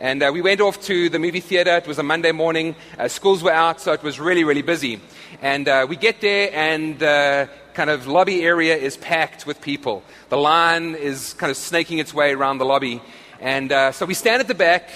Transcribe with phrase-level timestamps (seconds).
[0.00, 1.76] And uh, we went off to the movie theater.
[1.76, 2.74] It was a Monday morning.
[2.98, 5.00] Uh, schools were out, so it was really, really busy.
[5.40, 10.02] And uh, we get there, and the kind of lobby area is packed with people.
[10.30, 13.02] The line is kind of snaking its way around the lobby.
[13.38, 14.88] And uh, so we stand at the back,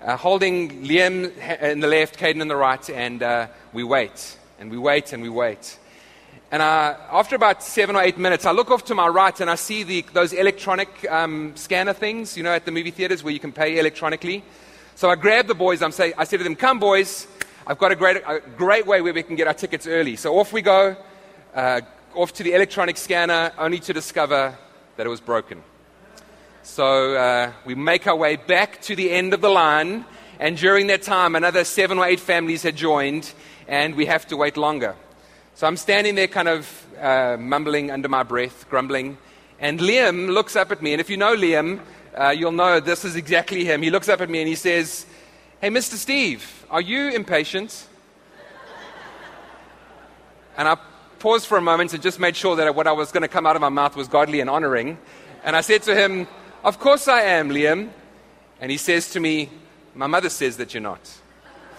[0.00, 1.30] uh, holding Liam
[1.60, 5.22] in the left, Caden in the right, and uh, we wait, and we wait, and
[5.22, 5.78] we wait.
[6.50, 9.50] And uh, after about seven or eight minutes, I look off to my right and
[9.50, 13.34] I see the, those electronic um, scanner things, you know, at the movie theaters where
[13.34, 14.42] you can pay electronically.
[14.94, 15.82] So I grab the boys.
[15.82, 17.26] I'm say, I say to them, Come, boys,
[17.66, 20.16] I've got a great, a great way where we can get our tickets early.
[20.16, 20.96] So off we go,
[21.54, 21.82] uh,
[22.14, 24.56] off to the electronic scanner, only to discover
[24.96, 25.62] that it was broken.
[26.62, 30.04] So uh, we make our way back to the end of the line,
[30.38, 33.32] and during that time, another seven or eight families had joined,
[33.66, 34.94] and we have to wait longer.
[35.54, 39.18] So I'm standing there, kind of uh, mumbling under my breath, grumbling,
[39.58, 41.80] and Liam looks up at me, and if you know Liam,
[42.16, 43.82] uh, you'll know this is exactly him.
[43.82, 45.06] He looks up at me and he says,
[45.60, 45.94] Hey, Mr.
[45.94, 47.86] Steve, are you impatient?
[50.56, 50.76] And I
[51.22, 53.46] paused for a moment and just made sure that what I was going to come
[53.46, 54.98] out of my mouth was godly and honoring.
[55.44, 56.26] And I said to him,
[56.64, 57.90] Of course I am, Liam.
[58.60, 59.48] And he says to me,
[59.94, 61.00] My mother says that you're not.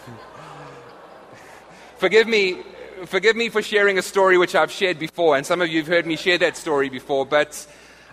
[1.97, 2.63] forgive me.
[3.05, 5.87] Forgive me for sharing a story which I've shared before, and some of you have
[5.87, 7.67] heard me share that story before, but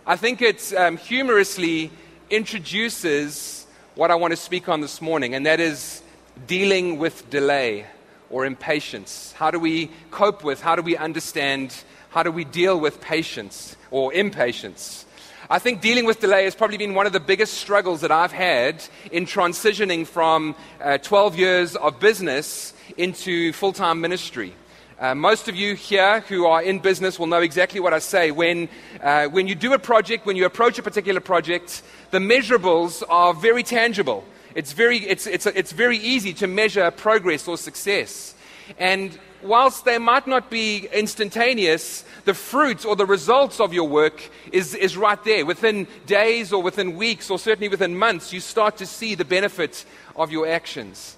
[0.04, 1.92] I think it um, humorously
[2.28, 6.02] introduces what I want to speak on this morning, and that is
[6.48, 7.86] dealing with delay
[8.30, 9.32] or impatience?
[9.36, 11.74] How do we cope with, how do we understand,
[12.10, 15.04] how do we deal with patience or impatience?
[15.52, 18.30] I think dealing with delay has probably been one of the biggest struggles that I've
[18.30, 24.54] had in transitioning from uh, 12 years of business into full time ministry.
[25.00, 28.30] Uh, most of you here who are in business will know exactly what I say.
[28.30, 28.68] When,
[29.02, 33.34] uh, when you do a project, when you approach a particular project, the measurables are
[33.34, 34.24] very tangible.
[34.54, 38.34] It's very, it's, it's, it's very easy to measure progress or success.
[38.78, 44.30] And whilst they might not be instantaneous, the fruit or the results of your work
[44.52, 45.46] is, is right there.
[45.46, 49.84] Within days or within weeks or certainly within months, you start to see the benefit
[50.16, 51.16] of your actions.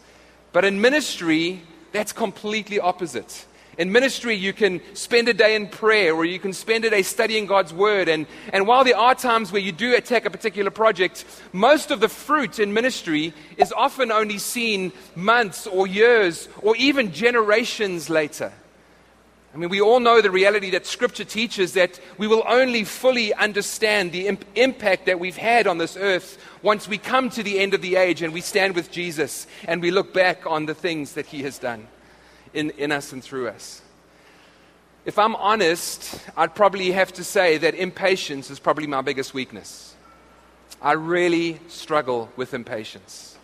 [0.53, 3.47] But in ministry, that's completely opposite.
[3.79, 7.03] In ministry, you can spend a day in prayer or you can spend a day
[7.03, 8.07] studying God's Word.
[8.09, 11.25] And, and while there are times where you do attack a particular project,
[11.55, 17.13] most of the fruit in ministry is often only seen months or years or even
[17.13, 18.53] generations later.
[19.55, 23.35] I mean, we all know the reality that Scripture teaches that we will only fully
[23.35, 27.59] understand the imp- impact that we've had on this earth once we come to the
[27.59, 30.75] end of the age and we stand with Jesus and we look back on the
[30.75, 31.87] things that He has done
[32.55, 33.83] in, in us and through us.
[35.05, 39.95] If I'm honest, I'd probably have to say that impatience is probably my biggest weakness.
[40.81, 43.37] I really struggle with impatience.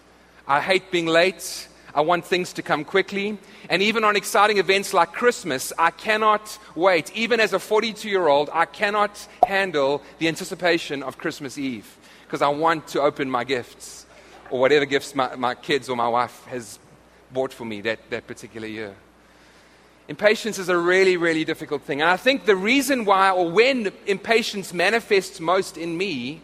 [0.47, 1.69] I hate being late.
[1.95, 3.39] I want things to come quickly.
[3.69, 7.11] And even on exciting events like Christmas, I cannot wait.
[7.17, 12.43] Even as a 42 year old, I cannot handle the anticipation of Christmas Eve because
[12.43, 14.07] I want to open my gifts
[14.51, 16.79] or whatever gifts my, my kids or my wife has
[17.33, 18.95] bought for me that, that particular year.
[20.09, 22.01] Impatience is a really, really difficult thing.
[22.01, 26.41] And I think the reason why, or when impatience manifests most in me,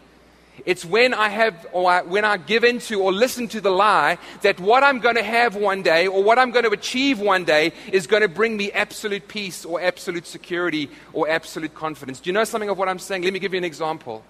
[0.67, 4.19] it's when I have, or I, when I give into or listen to the lie
[4.43, 7.45] that what I'm going to have one day or what I'm going to achieve one
[7.45, 12.21] day is going to bring me absolute peace or absolute security or absolute confidence.
[12.21, 13.23] Do you know something of what I'm saying?
[13.23, 14.23] Let me give you an example.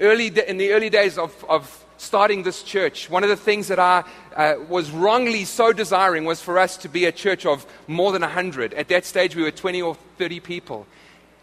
[0.00, 3.78] Early, in the early days of, of starting this church, one of the things that
[3.78, 4.04] I
[4.36, 8.22] uh, was wrongly so desiring was for us to be a church of more than
[8.22, 8.74] 100.
[8.74, 10.86] At that stage, we were 20 or 30 people.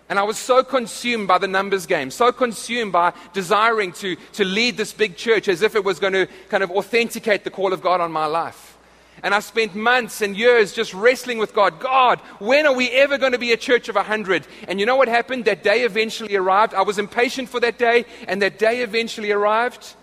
[0.09, 4.43] And I was so consumed by the numbers game, so consumed by desiring to, to
[4.43, 7.71] lead this big church as if it was going to kind of authenticate the call
[7.71, 8.77] of God on my life.
[9.23, 11.79] And I spent months and years just wrestling with God.
[11.79, 14.47] God, when are we ever going to be a church of 100?
[14.67, 15.45] And you know what happened?
[15.45, 16.73] That day eventually arrived.
[16.73, 19.95] I was impatient for that day, and that day eventually arrived.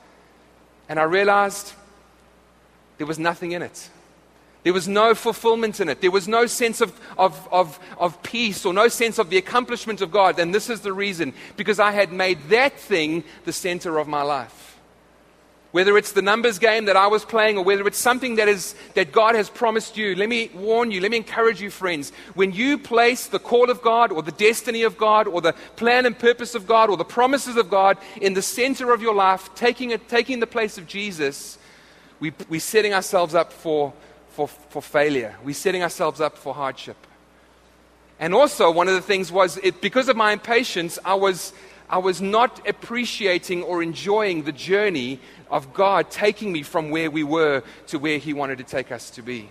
[0.88, 1.72] And I realized
[2.96, 3.90] there was nothing in it.
[4.64, 6.00] There was no fulfillment in it.
[6.00, 10.00] There was no sense of, of, of, of peace or no sense of the accomplishment
[10.00, 10.38] of God.
[10.38, 14.22] And this is the reason because I had made that thing the center of my
[14.22, 14.77] life.
[15.70, 18.74] Whether it's the numbers game that I was playing or whether it's something that, is,
[18.94, 22.10] that God has promised you, let me warn you, let me encourage you, friends.
[22.34, 26.06] When you place the call of God or the destiny of God or the plan
[26.06, 29.54] and purpose of God or the promises of God in the center of your life,
[29.54, 31.58] taking, it, taking the place of Jesus,
[32.18, 33.92] we, we're setting ourselves up for,
[34.30, 35.36] for, for failure.
[35.44, 36.96] We're setting ourselves up for hardship.
[38.20, 41.52] And also, one of the things was it, because of my impatience, I was,
[41.90, 45.20] I was not appreciating or enjoying the journey
[45.50, 49.10] of God taking me from where we were to where He wanted to take us
[49.10, 49.48] to be.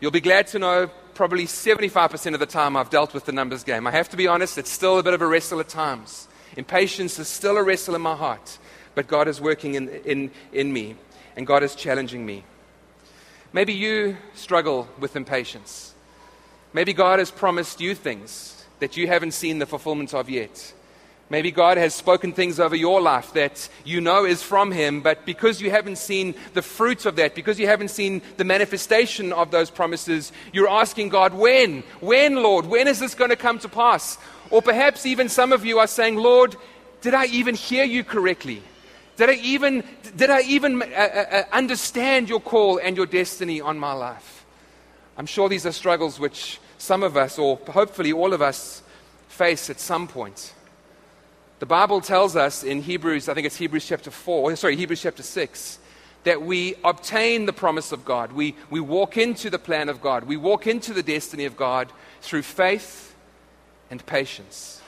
[0.00, 3.62] You'll be glad to know probably 75% of the time I've dealt with the numbers
[3.62, 3.86] game.
[3.86, 6.28] I have to be honest, it's still a bit of a wrestle at times.
[6.56, 8.58] Impatience is still a wrestle in my heart,
[8.94, 10.96] but God is working in, in, in me,
[11.36, 12.44] and God is challenging me.
[13.52, 15.94] Maybe you struggle with impatience.
[16.72, 20.72] Maybe God has promised you things that you haven't seen the fulfillment of yet.
[21.30, 25.24] Maybe God has spoken things over your life that you know is from Him, but
[25.24, 29.52] because you haven't seen the fruits of that, because you haven't seen the manifestation of
[29.52, 31.84] those promises, you're asking God, when?
[32.00, 32.66] When, Lord?
[32.66, 34.18] When is this going to come to pass?
[34.50, 36.56] Or perhaps even some of you are saying, Lord,
[37.00, 38.60] did I even hear you correctly?
[39.16, 39.84] Did I even,
[40.16, 44.44] did I even uh, uh, uh understand your call and your destiny on my life?
[45.16, 48.82] I'm sure these are struggles which some of us, or hopefully all of us,
[49.28, 50.54] face at some point.
[51.60, 55.22] The Bible tells us in Hebrews, I think it's Hebrews chapter 4, sorry, Hebrews chapter
[55.22, 55.78] 6,
[56.24, 58.32] that we obtain the promise of God.
[58.32, 60.24] We, we walk into the plan of God.
[60.24, 61.92] We walk into the destiny of God
[62.22, 63.14] through faith
[63.90, 64.80] and patience.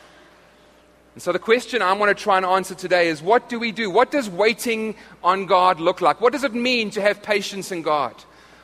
[1.13, 3.71] And so, the question I want to try and answer today is what do we
[3.71, 3.91] do?
[3.91, 6.23] What does waiting on God look like?
[6.23, 8.15] What does it mean to have patience in God?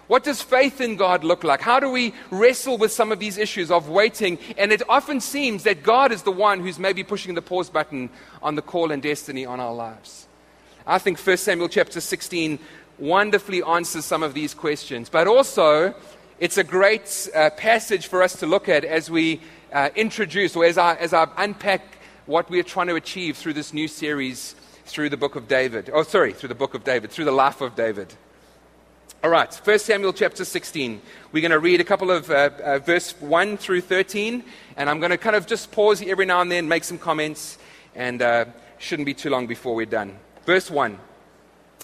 [0.09, 1.61] What does faith in God look like?
[1.61, 4.39] How do we wrestle with some of these issues of waiting?
[4.57, 8.09] And it often seems that God is the one who's maybe pushing the pause button
[8.43, 10.27] on the call and destiny on our lives.
[10.87, 12.59] I think 1 Samuel chapter 16
[12.99, 15.95] wonderfully answers some of these questions, but also
[16.41, 19.43] it's a great uh, passage for us to look at as we
[19.75, 21.83] uh, introduce or as I, as I unpack
[22.25, 24.55] what we are trying to achieve through this new series
[24.87, 25.91] through the book of David.
[25.93, 28.15] Oh, sorry, through the book of David, through the life of David.
[29.21, 31.03] All right, 1 Samuel chapter 16.
[31.33, 34.45] We're going to read a couple of uh, uh, verse 1 through 13,
[34.77, 37.59] and I'm going to kind of just pause every now and then, make some comments,
[37.97, 38.45] and uh,
[38.79, 40.17] shouldn't be too long before we're done.
[40.47, 40.97] Verse 1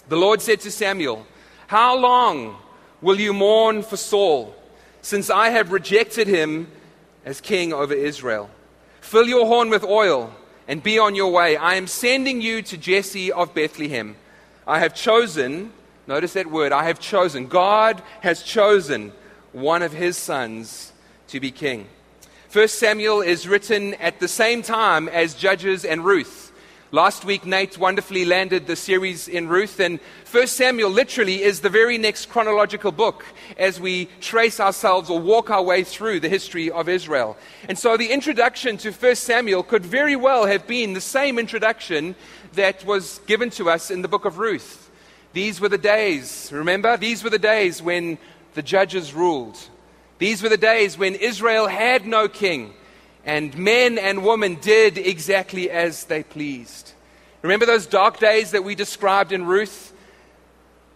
[0.07, 1.27] The Lord said to Samuel,
[1.67, 2.55] How long
[3.01, 4.55] will you mourn for Saul,
[5.01, 6.71] since I have rejected him
[7.25, 8.49] as king over Israel?
[9.01, 10.33] Fill your horn with oil
[10.69, 11.57] and be on your way.
[11.57, 14.15] I am sending you to Jesse of Bethlehem.
[14.65, 15.73] I have chosen
[16.07, 16.71] Notice that word.
[16.71, 17.47] I have chosen.
[17.47, 19.11] God has chosen
[19.53, 20.93] one of his sons
[21.29, 21.87] to be king.
[22.47, 26.51] First Samuel is written at the same time as Judges and Ruth.
[26.91, 31.69] Last week, Nate wonderfully landed the series in Ruth, and First Samuel literally is the
[31.69, 33.25] very next chronological book
[33.57, 37.35] as we trace ourselves or walk our way through the history of Israel.
[37.67, 42.15] And so the introduction to First Samuel could very well have been the same introduction
[42.53, 44.84] that was given to us in the book of Ruth.
[45.35, 46.95] These were the days, remember?
[46.95, 48.17] These were the days when
[48.53, 49.57] the judges ruled.
[50.17, 52.73] These were the days when Israel had no king,
[53.25, 56.93] and men and women did exactly as they pleased.
[57.41, 59.91] Remember those dark days that we described in Ruth?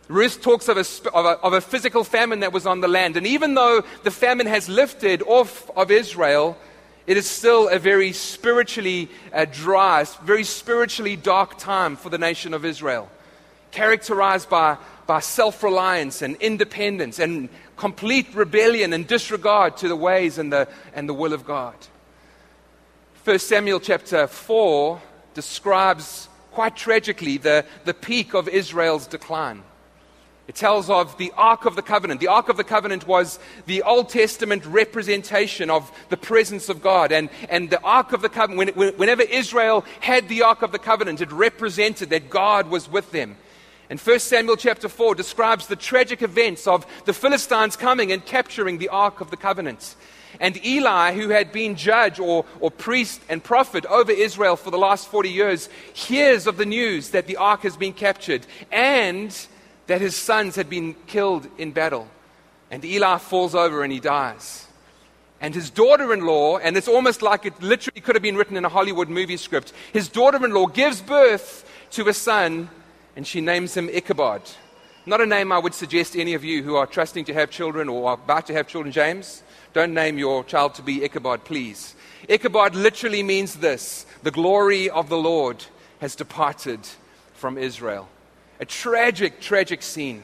[0.07, 3.17] Ruth talks of a, of, a, of a, physical famine that was on the land.
[3.17, 6.57] And even though the famine has lifted off of Israel,
[7.07, 12.53] it is still a very spiritually uh, dry, very spiritually dark time for the nation
[12.53, 13.09] of Israel
[13.71, 14.77] characterized by,
[15.07, 20.67] by self reliance and independence and complete rebellion and disregard to the ways and the,
[20.93, 21.75] and the will of God.
[23.23, 25.01] 1 Samuel chapter 4
[25.33, 29.63] describes quite tragically the, the peak of Israel's decline.
[30.49, 32.19] It tells of the Ark of the Covenant.
[32.19, 37.11] The Ark of the Covenant was the Old Testament representation of the presence of God.
[37.11, 40.79] And, and the Ark of the Covenant, when, whenever Israel had the Ark of the
[40.79, 43.37] Covenant, it represented that God was with them.
[43.89, 48.77] And 1 Samuel chapter 4 describes the tragic events of the Philistines coming and capturing
[48.77, 49.95] the Ark of the Covenant.
[50.39, 54.77] And Eli, who had been judge or, or priest and prophet over Israel for the
[54.77, 59.35] last 40 years, hears of the news that the Ark has been captured and
[59.87, 62.07] that his sons had been killed in battle.
[62.69, 64.67] And Eli falls over and he dies.
[65.41, 68.55] And his daughter in law, and it's almost like it literally could have been written
[68.57, 72.69] in a Hollywood movie script, his daughter in law gives birth to a son
[73.15, 74.41] and she names him Ichabod.
[75.05, 77.89] Not a name I would suggest any of you who are trusting to have children
[77.89, 79.43] or are about to have children, James.
[79.73, 81.95] Don't name your child to be Ichabod, please.
[82.27, 85.65] Ichabod literally means this the glory of the Lord
[85.99, 86.79] has departed
[87.33, 88.07] from Israel.
[88.59, 90.23] A tragic, tragic scene.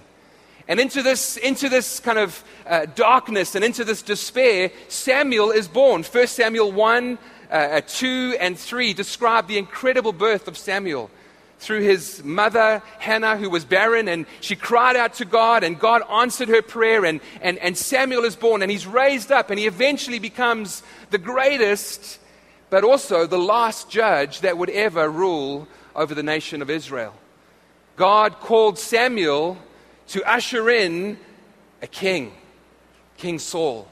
[0.68, 5.68] And into this, into this kind of uh, darkness and into this despair, Samuel is
[5.68, 6.04] born.
[6.04, 7.18] 1 Samuel 1,
[7.50, 11.12] uh, uh, 2, and 3 describe the incredible birth of Samuel
[11.66, 16.04] through his mother, Hannah, who was barren, and she cried out to God, and God
[16.12, 19.66] answered her prayer, and, and, and Samuel is born, and he's raised up, and he
[19.66, 22.20] eventually becomes the greatest,
[22.70, 27.16] but also the last judge that would ever rule over the nation of Israel.
[27.96, 29.58] God called Samuel
[30.10, 31.18] to usher in
[31.82, 32.32] a king,
[33.18, 33.88] King Saul.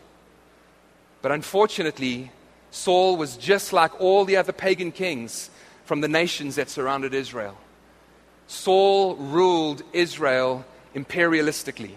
[1.23, 2.31] But unfortunately,
[2.69, 5.49] Saul was just like all the other pagan kings
[5.85, 7.57] from the nations that surrounded Israel.
[8.47, 11.95] Saul ruled Israel imperialistically.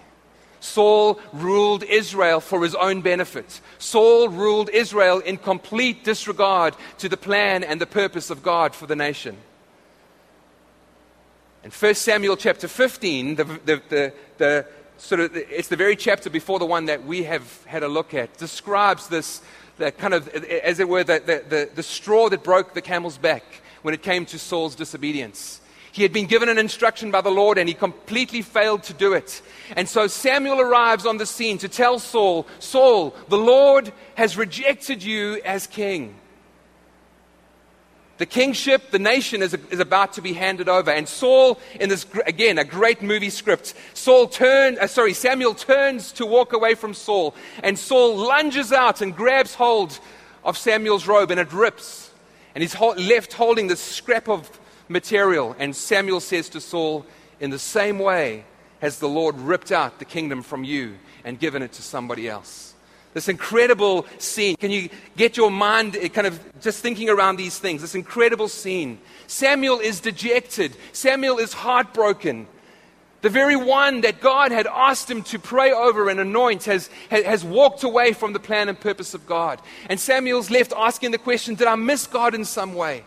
[0.60, 3.60] Saul ruled Israel for his own benefit.
[3.78, 8.86] Saul ruled Israel in complete disregard to the plan and the purpose of God for
[8.86, 9.36] the nation.
[11.62, 14.66] In 1 Samuel chapter 15, the, the, the, the
[14.98, 18.14] sort of, it's the very chapter before the one that we have had a look
[18.14, 19.42] at, describes this,
[19.76, 23.18] the kind of, as it were, the, the, the, the straw that broke the camel's
[23.18, 23.44] back
[23.82, 25.60] when it came to Saul's disobedience.
[25.96, 29.14] He had been given an instruction by the Lord and he completely failed to do
[29.14, 29.40] it.
[29.76, 35.02] And so Samuel arrives on the scene to tell Saul, Saul, the Lord has rejected
[35.02, 36.14] you as king.
[38.18, 40.90] The kingship, the nation is, is about to be handed over.
[40.90, 46.12] And Saul, in this, again, a great movie script, Saul turned, uh, sorry, Samuel turns
[46.12, 47.34] to walk away from Saul.
[47.62, 49.98] And Saul lunges out and grabs hold
[50.44, 52.10] of Samuel's robe and it rips.
[52.54, 55.56] And he's ho- left holding this scrap of material.
[55.58, 57.06] And Samuel says to Saul,
[57.40, 58.44] In the same way
[58.80, 62.74] has the Lord ripped out the kingdom from you and given it to somebody else.
[63.14, 64.56] This incredible scene.
[64.56, 67.80] Can you get your mind eh, kind of just thinking around these things?
[67.80, 68.98] This incredible scene.
[69.26, 72.46] Samuel is dejected, Samuel is heartbroken.
[73.22, 77.42] The very one that God had asked him to pray over and anoint has, has
[77.42, 79.60] walked away from the plan and purpose of God.
[79.88, 83.04] And Samuel's left asking the question Did I miss God in some way?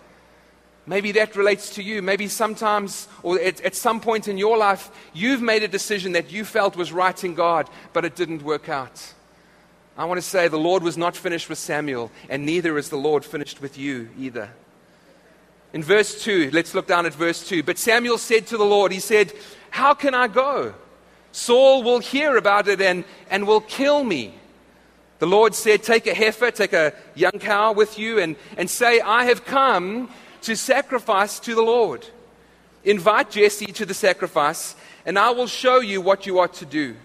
[0.90, 2.02] Maybe that relates to you.
[2.02, 6.32] Maybe sometimes, or at, at, some point in your life, you've made a decision that
[6.32, 9.14] you felt was right in God, but it didn't work out.
[9.96, 12.98] I want to say the Lord was not finished with Samuel, and neither is the
[12.98, 14.50] Lord finished with you either.
[15.74, 17.62] In verse 2, let's look down at verse 2.
[17.62, 19.32] But Samuel said to the Lord, He said,
[19.70, 20.74] How can I go?
[21.32, 24.34] Saul will hear about it and, and will kill me.
[25.20, 29.02] The Lord said, Take a heifer, take a young cow with you, and, and say,
[29.02, 30.10] I have come
[30.42, 32.06] to sacrifice to the Lord.
[32.84, 36.96] Invite Jesse to the sacrifice, and I will show you what you are to do.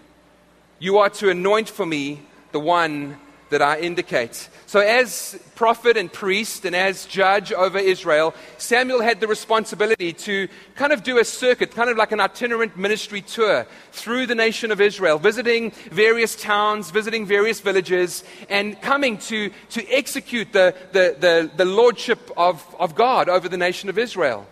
[0.79, 2.23] You are to anoint for me
[2.53, 3.19] the one
[3.51, 4.49] that I indicate.
[4.67, 10.49] So, as prophet and priest and as judge over Israel, Samuel had the responsibility to
[10.75, 14.73] kind of do a circuit, kind of like an itinerant ministry tour through the nation
[14.73, 21.17] of Israel, visiting various towns, visiting various villages, and coming to, to execute the, the,
[21.19, 24.47] the, the lordship of, of God over the nation of Israel.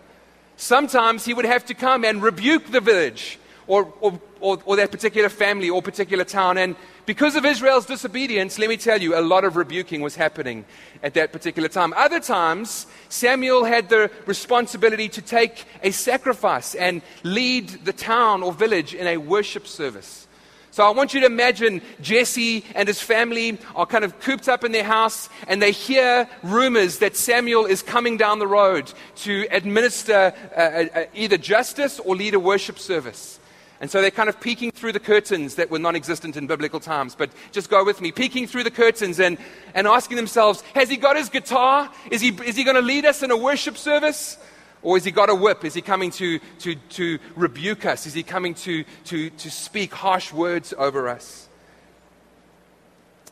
[0.55, 4.91] Sometimes he would have to come and rebuke the village or, or, or, or that
[4.91, 6.57] particular family or particular town.
[6.57, 10.65] And because of Israel's disobedience, let me tell you, a lot of rebuking was happening
[11.01, 11.93] at that particular time.
[11.95, 18.51] Other times, Samuel had the responsibility to take a sacrifice and lead the town or
[18.51, 20.27] village in a worship service.
[20.71, 24.63] So I want you to imagine Jesse and his family are kind of cooped up
[24.63, 29.45] in their house and they hear rumors that Samuel is coming down the road to
[29.51, 33.39] administer uh, uh, either justice or lead a worship service.
[33.83, 36.79] And so they're kind of peeking through the curtains that were non existent in biblical
[36.79, 37.15] times.
[37.15, 39.37] But just go with me, peeking through the curtains and,
[39.73, 41.91] and asking themselves, has he got his guitar?
[42.09, 44.37] Is he, is he going to lead us in a worship service?
[44.83, 45.65] Or has he got a whip?
[45.65, 48.05] Is he coming to, to, to rebuke us?
[48.05, 51.49] Is he coming to, to, to speak harsh words over us?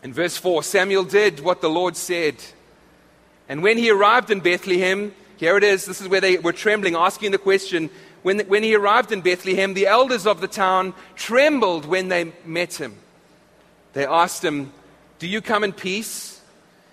[0.04, 2.36] In verse 4, Samuel did what the Lord said.
[3.48, 6.98] And when he arrived in Bethlehem, here it is, this is where they were trembling,
[6.98, 7.90] asking the question,
[8.24, 12.76] when, when he arrived in Bethlehem, the elders of the town trembled when they met
[12.76, 12.96] him.
[13.94, 14.72] They asked him,
[15.20, 16.42] Do you come in peace?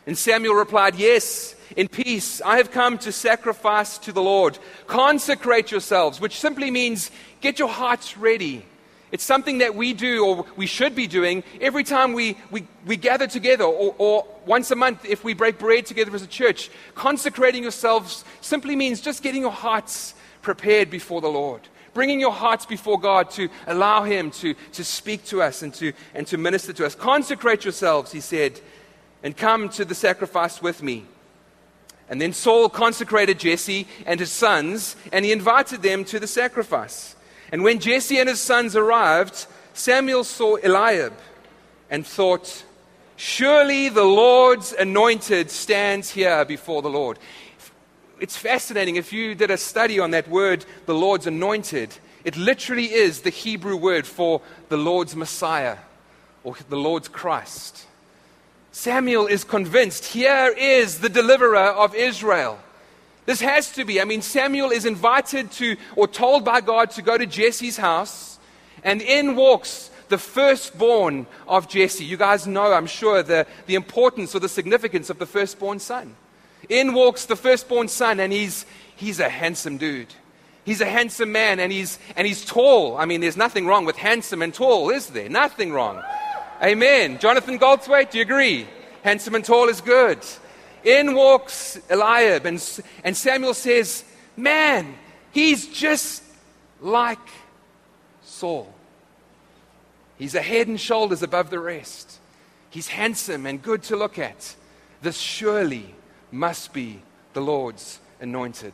[0.07, 2.41] And Samuel replied, Yes, in peace.
[2.43, 4.59] I have come to sacrifice to the Lord.
[4.87, 8.65] Consecrate yourselves, which simply means get your hearts ready.
[9.11, 12.97] It's something that we do, or we should be doing, every time we, we, we
[12.97, 16.71] gather together, or, or once a month if we break bread together as a church.
[16.95, 20.15] Consecrating yourselves simply means just getting your hearts
[20.49, 21.61] prepared before the Lord.
[21.93, 25.93] Bringing your hearts before God to allow Him to, to speak to us and to,
[26.15, 26.95] and to minister to us.
[26.95, 28.59] Consecrate yourselves, he said,
[29.23, 31.05] and come to the sacrifice with me.
[32.09, 37.15] And then Saul consecrated Jesse and his sons, and he invited them to the sacrifice.
[37.53, 41.13] And when Jesse and his sons arrived, Samuel saw Eliab
[41.91, 42.65] and thought,
[43.17, 47.19] Surely the Lord's anointed stands here before the Lord.
[48.21, 48.97] It's fascinating.
[48.97, 51.95] If you did a study on that word, the Lord's anointed,
[52.25, 55.79] it literally is the Hebrew word for the Lord's Messiah
[56.45, 57.87] or the Lord's Christ.
[58.73, 62.59] Samuel is convinced here is the deliverer of Israel.
[63.27, 64.01] This has to be.
[64.01, 68.39] I mean, Samuel is invited to, or told by God to go to Jesse's house,
[68.83, 72.05] and in walks the firstborn of Jesse.
[72.05, 76.17] You guys know, I'm sure, the, the importance or the significance of the firstborn son.
[76.69, 80.15] In walks the firstborn son, and he's, he's a handsome dude.
[80.65, 82.97] He's a handsome man, and he's, and he's tall.
[82.97, 85.29] I mean, there's nothing wrong with handsome and tall, is there?
[85.29, 86.03] Nothing wrong.
[86.63, 87.19] Amen.
[87.19, 88.67] Jonathan Goldthwait, do you agree?
[89.03, 90.19] Handsome and tall is good.
[90.85, 94.05] In walks Eliab, and, and Samuel says,
[94.37, 94.95] Man,
[95.33, 96.23] he's just
[96.81, 97.19] like
[98.23, 98.73] Saul.
[100.19, 102.19] He's a head and shoulders above the rest.
[102.71, 104.55] He's handsome and good to look at.
[105.01, 105.95] This surely
[106.31, 108.73] must be the Lord's anointed.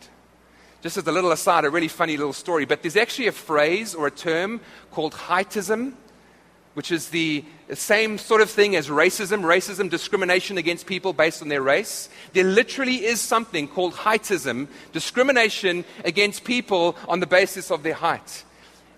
[0.82, 3.94] Just as a little aside, a really funny little story, but there's actually a phrase
[3.94, 5.94] or a term called heightism
[6.74, 7.42] which is the
[7.72, 12.08] same sort of thing as racism, racism, discrimination against people based on their race.
[12.32, 18.44] There literally is something called heightism, discrimination against people on the basis of their height.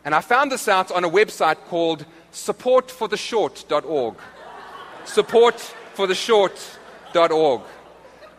[0.04, 4.14] And I found this out on a website called supportfortheshort.org.
[5.04, 7.62] supportfortheshort.org.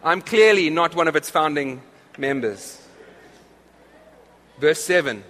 [0.07, 1.81] I'm clearly not one of its founding
[2.17, 2.81] members.
[4.57, 5.21] Verse 7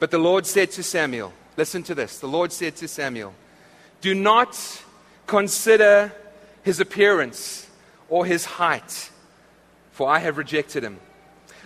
[0.00, 2.18] But the Lord said to Samuel, Listen to this.
[2.18, 3.32] The Lord said to Samuel,
[4.00, 4.58] Do not
[5.28, 6.12] consider
[6.64, 7.70] his appearance
[8.08, 9.12] or his height,
[9.92, 10.98] for I have rejected him.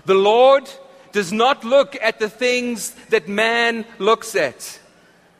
[0.05, 0.69] The Lord
[1.13, 4.79] does not look at the things that man looks at.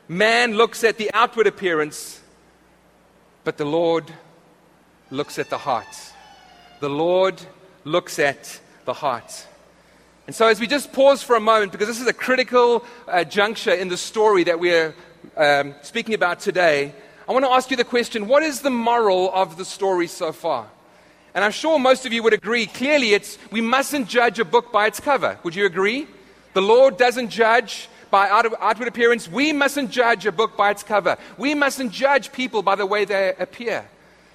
[0.07, 2.19] Man looks at the outward appearance,
[3.43, 4.11] but the Lord
[5.11, 5.85] looks at the heart.
[6.79, 7.41] The Lord
[7.83, 9.45] looks at the heart.
[10.27, 13.25] And so, as we just pause for a moment, because this is a critical uh,
[13.25, 14.95] juncture in the story that we're
[15.35, 16.93] um, speaking about today,
[17.27, 20.31] I want to ask you the question what is the moral of the story so
[20.31, 20.67] far?
[21.33, 22.65] And I'm sure most of you would agree.
[22.65, 25.37] Clearly, it's we mustn't judge a book by its cover.
[25.43, 26.07] Would you agree?
[26.53, 29.27] The Lord doesn't judge by outward appearance.
[29.27, 31.17] We mustn't judge a book by its cover.
[31.37, 33.85] We mustn't judge people by the way they appear.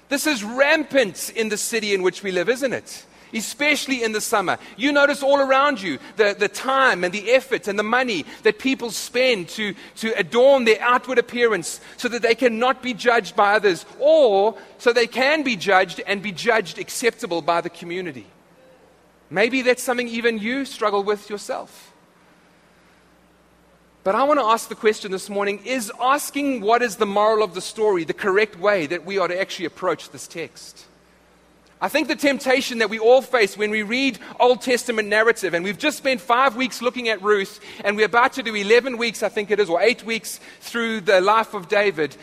[0.08, 3.06] This is rampant in the city in which we live, isn't it?
[3.34, 4.58] especially in the summer.
[4.76, 8.58] You notice all around you the, the time and the effort and the money that
[8.58, 13.54] people spend to, to adorn their outward appearance so that they cannot be judged by
[13.54, 18.26] others or so they can be judged and be judged acceptable by the community.
[19.30, 21.93] Maybe that's something even you struggle with yourself.
[24.04, 27.42] But I want to ask the question this morning is asking what is the moral
[27.42, 30.84] of the story the correct way that we are to actually approach this text?
[31.80, 35.64] I think the temptation that we all face when we read Old Testament narrative, and
[35.64, 39.22] we've just spent five weeks looking at Ruth, and we're about to do 11 weeks,
[39.22, 42.14] I think it is, or eight weeks through the life of David,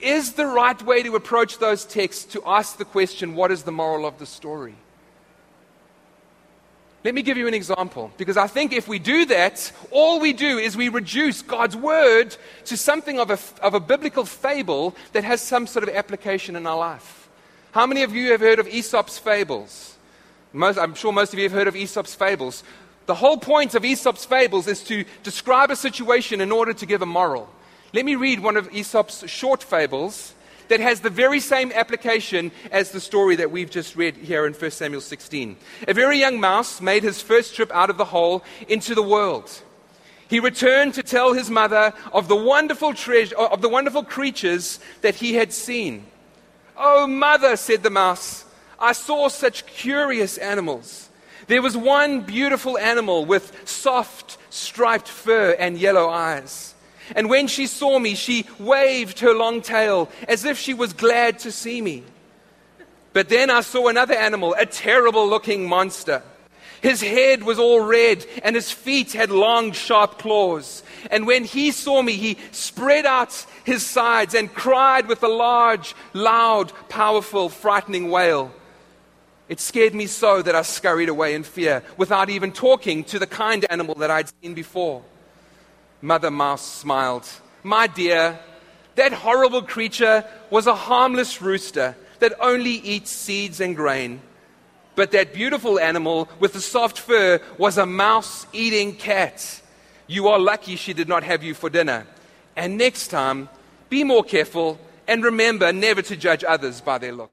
[0.00, 3.72] is the right way to approach those texts to ask the question, what is the
[3.72, 4.74] moral of the story?
[7.02, 10.34] Let me give you an example, because I think if we do that, all we
[10.34, 12.36] do is we reduce God's word
[12.66, 16.66] to something of a, of a biblical fable that has some sort of application in
[16.66, 17.30] our life.
[17.72, 19.96] How many of you have heard of Aesop's fables?
[20.52, 22.64] Most, I'm sure most of you have heard of Aesop's fables.
[23.06, 27.00] The whole point of Aesop's fables is to describe a situation in order to give
[27.00, 27.48] a moral.
[27.94, 30.34] Let me read one of Aesop's short fables
[30.70, 34.54] that has the very same application as the story that we've just read here in
[34.54, 35.56] 1 Samuel 16.
[35.88, 39.50] A very young mouse made his first trip out of the hole into the world.
[40.28, 44.78] He returned to tell his mother of the wonderful treasure, uh, of the wonderful creatures
[45.00, 46.06] that he had seen.
[46.76, 48.44] Oh, mother, said the mouse,
[48.78, 51.08] I saw such curious animals.
[51.48, 56.74] There was one beautiful animal with soft, striped fur and yellow eyes.
[57.16, 61.38] And when she saw me, she waved her long tail as if she was glad
[61.40, 62.04] to see me.
[63.12, 66.22] But then I saw another animal, a terrible looking monster.
[66.80, 70.82] His head was all red, and his feet had long, sharp claws.
[71.10, 75.94] And when he saw me, he spread out his sides and cried with a large,
[76.14, 78.52] loud, powerful, frightening wail.
[79.48, 83.26] It scared me so that I scurried away in fear without even talking to the
[83.26, 85.02] kind animal that I'd seen before.
[86.02, 87.28] Mother Mouse smiled.
[87.62, 88.38] My dear,
[88.94, 94.20] that horrible creature was a harmless rooster that only eats seeds and grain.
[94.94, 99.62] But that beautiful animal with the soft fur was a mouse eating cat.
[100.06, 102.06] You are lucky she did not have you for dinner.
[102.56, 103.48] And next time,
[103.88, 107.32] be more careful and remember never to judge others by their looks.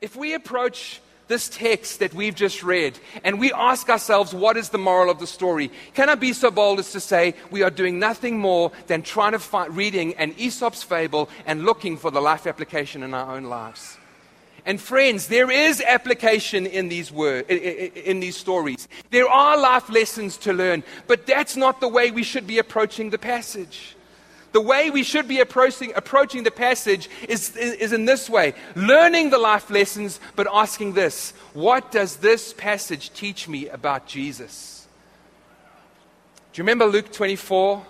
[0.00, 4.70] If we approach this text that we've just read and we ask ourselves, what is
[4.70, 5.70] the moral of the story?
[5.94, 9.32] Can I be so bold as to say we are doing nothing more than trying
[9.32, 13.44] to find, reading an Aesop's fable and looking for the life application in our own
[13.44, 13.96] lives?
[14.66, 18.86] And friends, there is application in these words, in these stories.
[19.10, 23.08] There are life lessons to learn, but that's not the way we should be approaching
[23.08, 23.94] the passage.
[24.52, 29.30] The way we should be approaching, approaching the passage is, is in this way learning
[29.30, 34.86] the life lessons, but asking this what does this passage teach me about Jesus?
[36.52, 37.86] Do you remember Luke 24,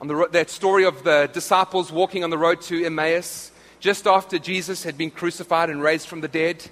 [0.00, 4.38] on the, that story of the disciples walking on the road to Emmaus, just after
[4.38, 6.64] Jesus had been crucified and raised from the dead?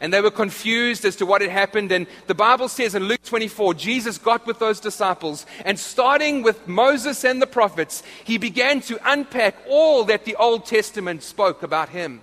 [0.00, 1.90] And they were confused as to what had happened.
[1.90, 6.68] And the Bible says in Luke 24, Jesus got with those disciples, and starting with
[6.68, 11.88] Moses and the prophets, he began to unpack all that the Old Testament spoke about
[11.88, 12.20] him.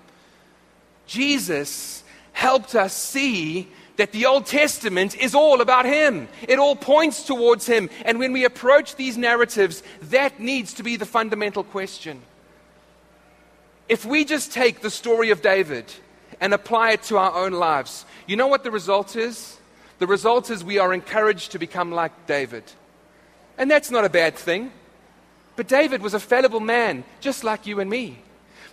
[1.07, 6.27] Jesus helped us see that the Old Testament is all about Him.
[6.47, 7.89] It all points towards Him.
[8.05, 12.21] And when we approach these narratives, that needs to be the fundamental question.
[13.87, 15.93] If we just take the story of David,
[16.43, 19.57] and apply it to our own lives, you know what the result is?
[19.99, 22.65] The result is we are encouraged to become like David.
[23.57, 24.73] And that's not a bad thing.
[25.55, 28.19] But David was a fallible man, just like you and me.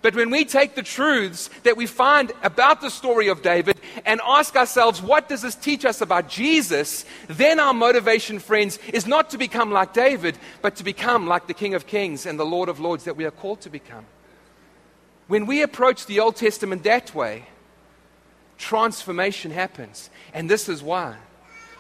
[0.03, 4.21] But when we take the truths that we find about the story of David and
[4.27, 7.05] ask ourselves, what does this teach us about Jesus?
[7.29, 11.55] Then our motivation, friends, is not to become like David, but to become like the
[11.55, 14.07] King of Kings and the Lord of Lords that we are called to become.
[15.29, 17.45] When we approach the Old Testament that way,
[18.61, 20.11] transformation happens.
[20.33, 21.17] And this is why.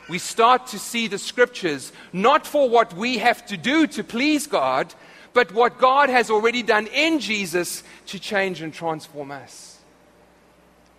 [0.09, 4.49] We start to see the scriptures not for what we have to do to please
[4.49, 4.93] God,
[5.33, 9.79] but what God has already done in Jesus to change and transform us.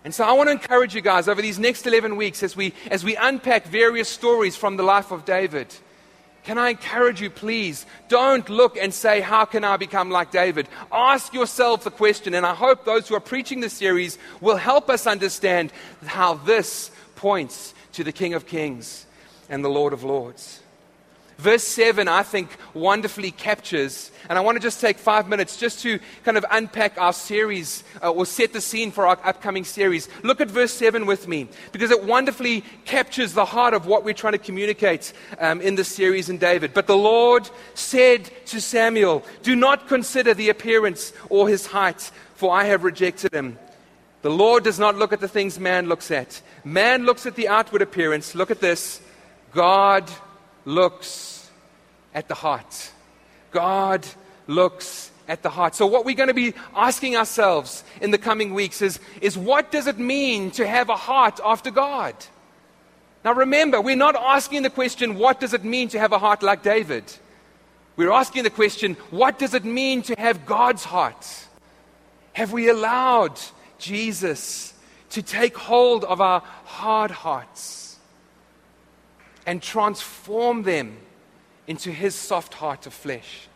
[0.06, 2.74] And so I want to encourage you guys over these next 11 weeks as we,
[2.90, 5.68] as we unpack various stories from the life of David
[6.44, 7.86] can I encourage you, please?
[8.08, 10.68] Don't look and say, How can I become like David?
[10.92, 14.90] Ask yourself the question, and I hope those who are preaching this series will help
[14.90, 15.72] us understand
[16.06, 19.06] how this points to the King of Kings
[19.50, 20.62] and the Lord of Lords.
[21.42, 25.80] Verse 7, I think, wonderfully captures, and I want to just take five minutes just
[25.80, 30.08] to kind of unpack our series uh, or set the scene for our upcoming series.
[30.22, 34.14] Look at verse 7 with me, because it wonderfully captures the heart of what we're
[34.14, 36.76] trying to communicate um, in this series in David.
[36.76, 42.54] But the Lord said to Samuel, Do not consider the appearance or his height, for
[42.54, 43.58] I have rejected him.
[44.22, 46.40] The Lord does not look at the things man looks at.
[46.64, 48.36] Man looks at the outward appearance.
[48.36, 49.02] Look at this.
[49.54, 50.08] God
[50.66, 51.31] looks
[52.14, 52.92] at the heart.
[53.52, 54.06] God
[54.48, 55.76] looks at the heart.
[55.76, 59.72] So, what we're going to be asking ourselves in the coming weeks is, is what
[59.72, 62.16] does it mean to have a heart after God?
[63.24, 66.42] Now, remember, we're not asking the question, what does it mean to have a heart
[66.42, 67.04] like David?
[67.96, 71.28] We're asking the question, what does it mean to have God's heart?
[72.34, 73.40] Have we allowed
[73.78, 74.74] Jesus
[75.12, 78.00] to take hold of our hard hearts
[79.46, 80.98] and transform them
[81.68, 83.48] into his soft heart of flesh?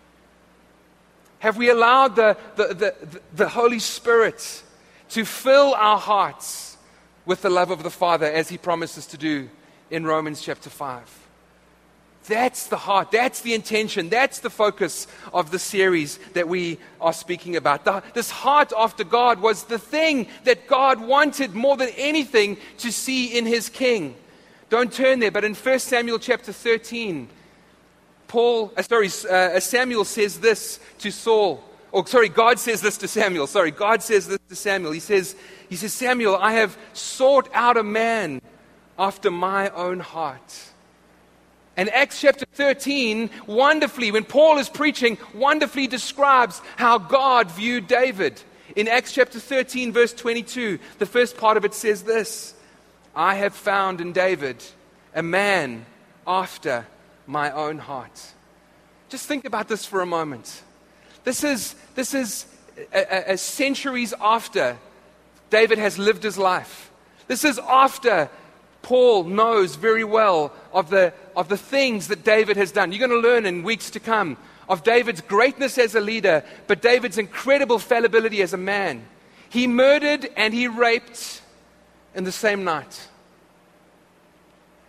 [1.40, 4.64] Have we allowed the, the, the, the, Holy Spirit
[5.10, 6.78] to fill our hearts
[7.26, 9.50] with the love of the Father as he promises to do
[9.92, 11.26] in Romans chapter 5?
[12.28, 13.12] That's the heart.
[13.12, 14.10] That's the intention.
[14.10, 17.86] That's the focus of the series that we are speaking about.
[17.86, 22.92] The, this heart after God was the thing that God wanted more than anything to
[22.92, 24.16] see in his king.
[24.70, 27.30] Don't turn there, but in 1 Samuel chapter 13,
[28.28, 31.64] Paul, uh, sorry, uh, Samuel says this to Saul.
[31.94, 33.48] Oh, sorry, God says this to Samuel.
[33.48, 34.92] Sorry, God says this to Samuel.
[34.92, 35.36] He says,
[35.70, 38.42] he says, Samuel, I have sought out a man
[39.00, 40.72] after my own heart.
[41.78, 48.42] And Acts chapter 13, wonderfully, when Paul is preaching, wonderfully describes how God viewed David.
[48.76, 52.56] In Acts chapter 13, verse 22, the first part of it says this
[53.16, 54.64] I have found in David
[55.14, 55.86] a man
[56.28, 56.86] after
[57.28, 58.34] my own heart.
[59.10, 60.64] Just think about this for a moment.
[61.24, 62.46] This is, this is
[62.94, 64.78] a, a, a centuries after
[65.50, 66.92] David has lived his life.
[67.28, 68.30] This is after
[68.82, 72.92] Paul knows very well of the, of the things that David has done.
[72.92, 76.82] You're going to learn in weeks to come of David's greatness as a leader, but
[76.82, 79.06] David's incredible fallibility as a man.
[79.50, 81.42] He murdered and he raped
[82.14, 83.08] in the same night.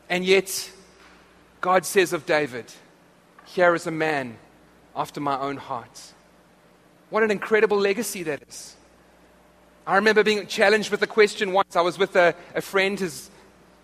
[0.08, 0.70] And yet,
[1.66, 2.66] God says of David,
[3.44, 4.36] Here is a man
[4.94, 6.00] after my own heart.
[7.10, 8.76] What an incredible legacy that is.
[9.84, 11.74] I remember being challenged with a question once.
[11.74, 13.32] I was with a, a friend, his,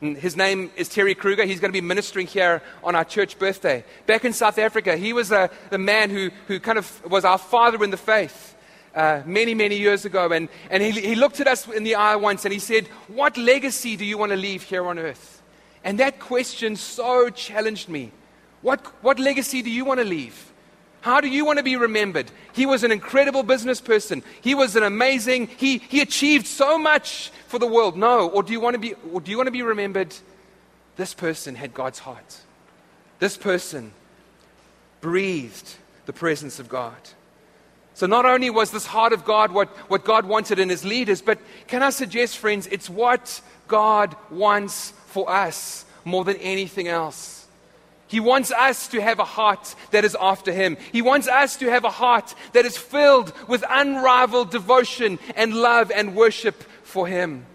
[0.01, 1.45] his name is Terry Kruger.
[1.45, 3.83] He's going to be ministering here on our church birthday.
[4.07, 7.37] Back in South Africa, he was a, the man who, who kind of was our
[7.37, 8.55] father in the faith.
[8.95, 10.31] Uh, many, many years ago.
[10.31, 13.37] And, and he, he looked at us in the eye once and he said, What
[13.37, 15.42] legacy do you want to leave here on earth?
[15.85, 18.13] And that question so challenged me.
[18.63, 20.53] What, what legacy do you want to leave?
[21.01, 22.31] How do you want to be remembered?
[22.53, 24.23] He was an incredible business person.
[24.41, 27.97] He was an amazing, he, he achieved so much for the world.
[27.97, 28.29] No.
[28.29, 30.15] Or do you want to be, or do you want to be remembered?
[30.97, 32.39] This person had God's heart.
[33.19, 33.93] This person
[35.01, 35.75] breathed
[36.07, 36.97] the presence of God.
[37.95, 41.21] So not only was this heart of God what, what God wanted in his leaders,
[41.21, 47.47] but can I suggest, friends, it's what God wants for us more than anything else.
[48.09, 50.77] He wants us to have a heart that is after Him.
[50.93, 55.91] He wants us to have a heart that is filled with unrivaled devotion and love
[55.91, 57.47] and worship for Him.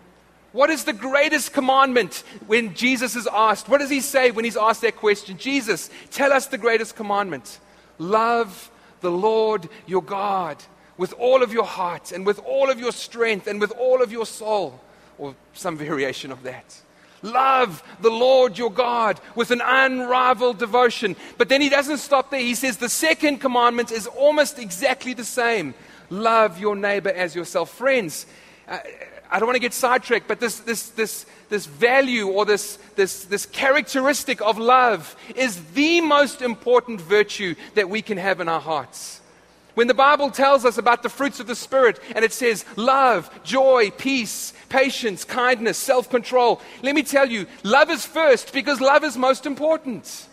[0.54, 3.70] What is the greatest commandment when Jesus is asked?
[3.70, 5.38] What does He say when He's asked that question?
[5.38, 7.60] Jesus, tell us the greatest commandment.
[8.00, 10.58] Love the Lord your God
[10.98, 14.12] with all of your heart and with all of your strength and with all of
[14.12, 14.80] your soul,
[15.20, 16.82] or some variation of that.
[17.22, 21.16] Love the Lord your God with an unrivaled devotion.
[21.38, 22.40] But then he doesn't stop there.
[22.40, 25.74] He says the second commandment is almost exactly the same
[26.10, 27.72] love your neighbor as yourself.
[27.72, 28.26] Friends,
[28.68, 28.80] uh,
[29.30, 33.26] I don't want to get sidetracked, but this, this, this, this value or this, this,
[33.26, 38.62] this characteristic of love is the most important virtue that we can have in our
[38.62, 39.22] hearts.
[39.78, 43.30] When the Bible tells us about the fruits of the Spirit and it says love,
[43.44, 49.04] joy, peace, patience, kindness, self control, let me tell you, love is first because love
[49.04, 50.26] is most important.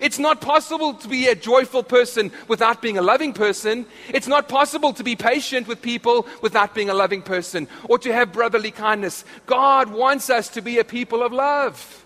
[0.00, 3.86] It's not possible to be a joyful person without being a loving person.
[4.08, 8.12] It's not possible to be patient with people without being a loving person or to
[8.12, 9.24] have brotherly kindness.
[9.46, 12.04] God wants us to be a people of love.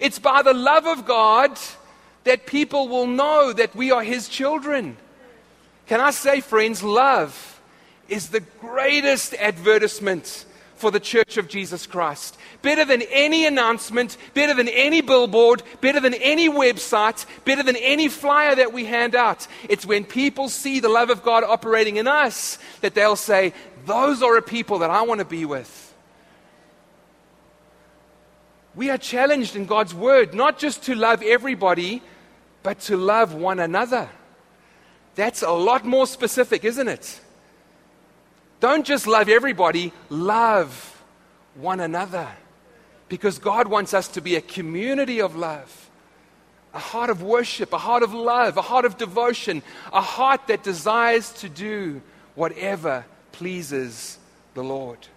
[0.00, 1.58] It's by the love of God
[2.24, 4.96] that people will know that we are His children.
[5.88, 7.60] Can I say, friends, love
[8.08, 10.44] is the greatest advertisement
[10.76, 12.36] for the church of Jesus Christ.
[12.60, 18.08] Better than any announcement, better than any billboard, better than any website, better than any
[18.08, 19.46] flyer that we hand out.
[19.68, 23.54] It's when people see the love of God operating in us that they'll say,
[23.86, 25.94] Those are a people that I want to be with.
[28.74, 32.02] We are challenged in God's word not just to love everybody,
[32.62, 34.10] but to love one another.
[35.18, 37.20] That's a lot more specific, isn't it?
[38.60, 41.02] Don't just love everybody, love
[41.56, 42.28] one another.
[43.08, 45.90] Because God wants us to be a community of love,
[46.72, 50.62] a heart of worship, a heart of love, a heart of devotion, a heart that
[50.62, 52.00] desires to do
[52.36, 54.18] whatever pleases
[54.54, 55.08] the Lord.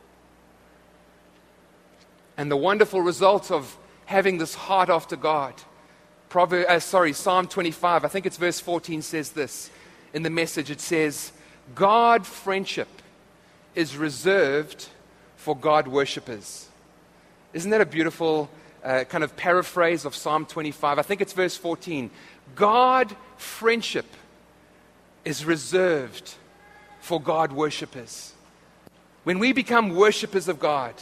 [2.37, 5.53] And the wonderful result of having this heart after God,
[6.29, 9.69] Proverbs, uh, sorry, Psalm 25, I think it's verse 14 says this
[10.13, 11.31] in the message, it says,
[11.75, 12.87] God friendship
[13.75, 14.87] is reserved
[15.37, 16.67] for God worshippers.
[17.53, 18.49] Isn't that a beautiful
[18.83, 20.99] uh, kind of paraphrase of Psalm 25?
[20.99, 22.09] I think it's verse 14.
[22.55, 24.05] God friendship
[25.23, 26.35] is reserved
[26.99, 28.33] for God worshippers.
[29.23, 30.93] When we become worshippers of God,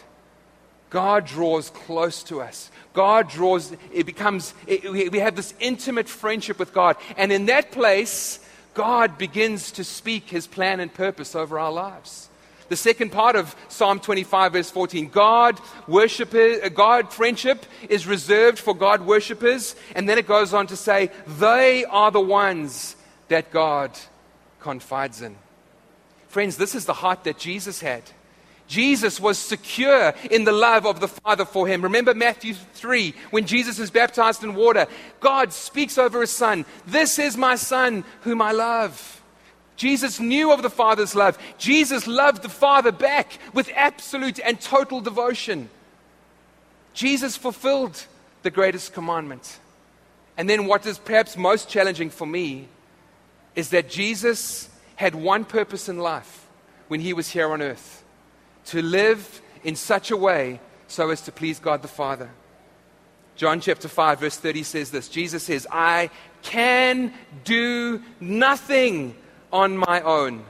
[0.89, 2.71] God draws close to us.
[2.93, 6.97] God draws, it becomes, it, we have this intimate friendship with God.
[7.15, 8.39] And in that place,
[8.73, 12.29] God begins to speak his plan and purpose over our lives.
[12.69, 18.59] The second part of Psalm 25, verse 14 God, worship, uh, God friendship is reserved
[18.59, 19.75] for God worshippers.
[19.95, 22.95] And then it goes on to say, they are the ones
[23.27, 23.91] that God
[24.59, 25.35] confides in.
[26.27, 28.03] Friends, this is the heart that Jesus had.
[28.69, 31.81] Jesus was secure in the love of the Father for him.
[31.81, 34.85] Remember Matthew 3, when Jesus is baptized in water,
[35.19, 39.23] God speaks over his Son, This is my Son whom I love.
[39.75, 41.39] Jesus knew of the Father's love.
[41.57, 45.69] Jesus loved the Father back with absolute and total devotion.
[46.93, 48.05] Jesus fulfilled
[48.43, 49.59] the greatest commandment.
[50.37, 52.67] And then, what is perhaps most challenging for me
[53.55, 56.45] is that Jesus had one purpose in life
[56.87, 57.99] when he was here on earth
[58.69, 62.29] to live in such a way so as to please God the Father.
[63.35, 66.09] John chapter 5, verse 30 says this Jesus says, I
[66.41, 69.15] can do nothing
[69.51, 70.43] on my own.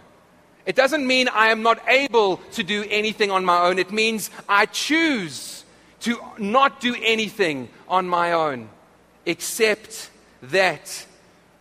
[0.65, 3.79] It doesn't mean I am not able to do anything on my own.
[3.79, 5.63] It means I choose
[6.01, 8.69] to not do anything on my own
[9.25, 10.09] except
[10.43, 11.05] that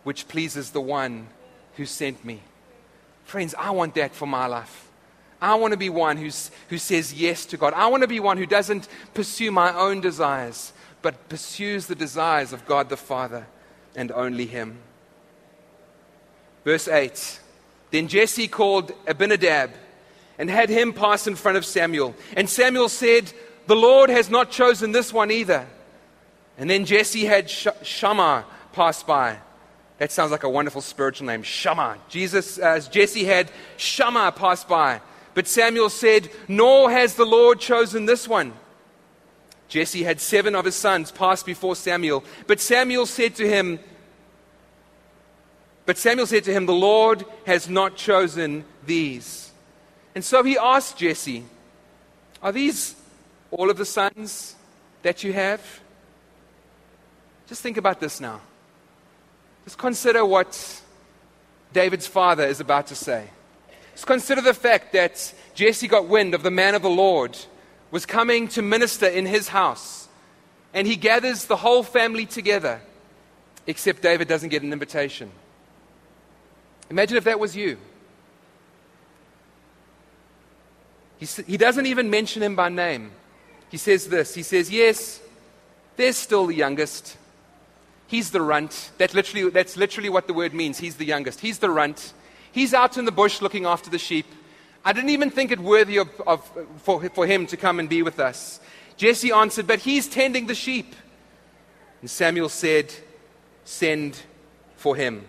[0.03, 1.27] which pleases the one
[1.75, 2.41] who sent me.
[3.23, 4.88] Friends, I want that for my life.
[5.41, 7.73] I want to be one who's, who says yes to God.
[7.73, 12.51] I want to be one who doesn't pursue my own desires, but pursues the desires
[12.51, 13.47] of God the Father
[13.95, 14.79] and only Him.
[16.63, 17.39] Verse 8
[17.91, 19.71] Then Jesse called Abinadab
[20.39, 22.15] and had him pass in front of Samuel.
[22.35, 23.31] And Samuel said,
[23.67, 25.67] The Lord has not chosen this one either.
[26.57, 29.37] And then Jesse had Sh- Shammah pass by.
[29.97, 31.97] That sounds like a wonderful spiritual name, Shammah.
[32.07, 35.01] Jesus, uh, Jesse had Shammah pass by.
[35.39, 38.51] But Samuel said, Nor has the Lord chosen this one.
[39.69, 42.25] Jesse had seven of his sons pass before Samuel.
[42.45, 43.79] But Samuel said to him,
[45.85, 49.51] But Samuel said to him, The Lord has not chosen these.
[50.13, 51.45] And so he asked Jesse,
[52.43, 52.95] Are these
[53.49, 54.57] all of the sons
[55.03, 55.61] that you have?
[57.47, 58.41] Just think about this now.
[59.63, 60.81] Just consider what
[61.71, 63.29] David's father is about to say.
[63.99, 67.37] Just consider the fact that Jesse got wind of the man of the Lord
[67.91, 70.07] was coming to minister in his house.
[70.73, 72.79] And he gathers the whole family together,
[73.67, 75.29] except David doesn't get an invitation.
[76.89, 77.77] Imagine if that was you.
[81.17, 83.11] He, he doesn't even mention him by name.
[83.69, 85.19] He says this He says, Yes,
[85.97, 87.17] there's still the youngest.
[88.07, 88.91] He's the runt.
[88.97, 90.77] That literally, that's literally what the word means.
[90.77, 91.41] He's the youngest.
[91.41, 92.13] He's the runt.
[92.51, 94.25] He's out in the bush looking after the sheep.
[94.83, 98.01] I didn't even think it worthy of, of, for, for him to come and be
[98.01, 98.59] with us.
[98.97, 100.95] Jesse answered, But he's tending the sheep.
[102.01, 102.93] And Samuel said,
[103.65, 104.21] Send
[104.75, 105.25] for him.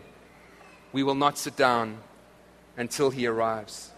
[0.92, 1.98] We will not sit down
[2.76, 3.90] until he arrives.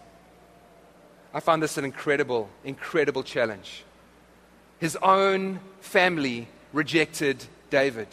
[1.33, 3.83] I found this an incredible, incredible challenge.
[4.79, 8.07] His own family rejected David.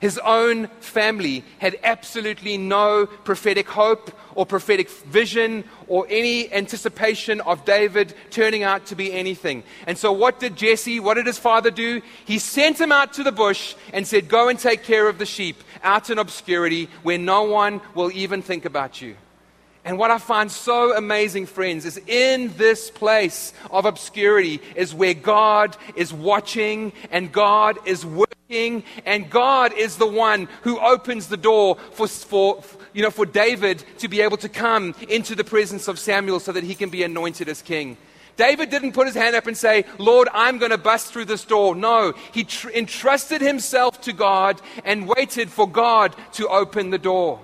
[0.00, 7.66] His own family had absolutely no prophetic hope or prophetic vision or any anticipation of
[7.66, 9.62] David turning out to be anything.
[9.86, 12.00] And so, what did Jesse, what did his father do?
[12.24, 15.26] He sent him out to the bush and said, Go and take care of the
[15.26, 19.16] sheep out in obscurity where no one will even think about you.
[19.84, 25.14] And what I find so amazing, friends, is in this place of obscurity is where
[25.14, 31.36] God is watching and God is working and God is the one who opens the
[31.36, 35.86] door for, for, you know, for David to be able to come into the presence
[35.88, 37.96] of Samuel so that he can be anointed as king.
[38.36, 41.44] David didn't put his hand up and say, Lord, I'm going to bust through this
[41.44, 41.74] door.
[41.74, 47.40] No, he tr- entrusted himself to God and waited for God to open the door.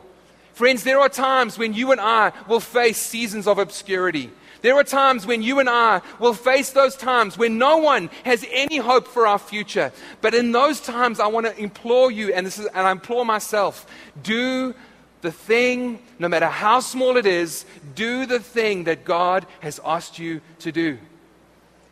[0.54, 4.30] Friends, there are times when you and I will face seasons of obscurity.
[4.66, 8.44] There are times when you and I will face those times when no one has
[8.50, 9.92] any hope for our future.
[10.20, 13.24] But in those times, I want to implore you, and, this is, and I implore
[13.24, 13.86] myself
[14.24, 14.74] do
[15.20, 20.18] the thing, no matter how small it is, do the thing that God has asked
[20.18, 20.98] you to do.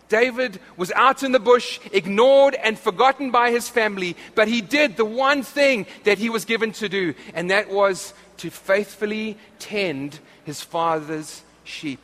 [0.08, 4.96] David was out in the bush, ignored and forgotten by his family, but he did
[4.96, 10.18] the one thing that he was given to do, and that was to faithfully tend
[10.42, 12.00] his father's sheep.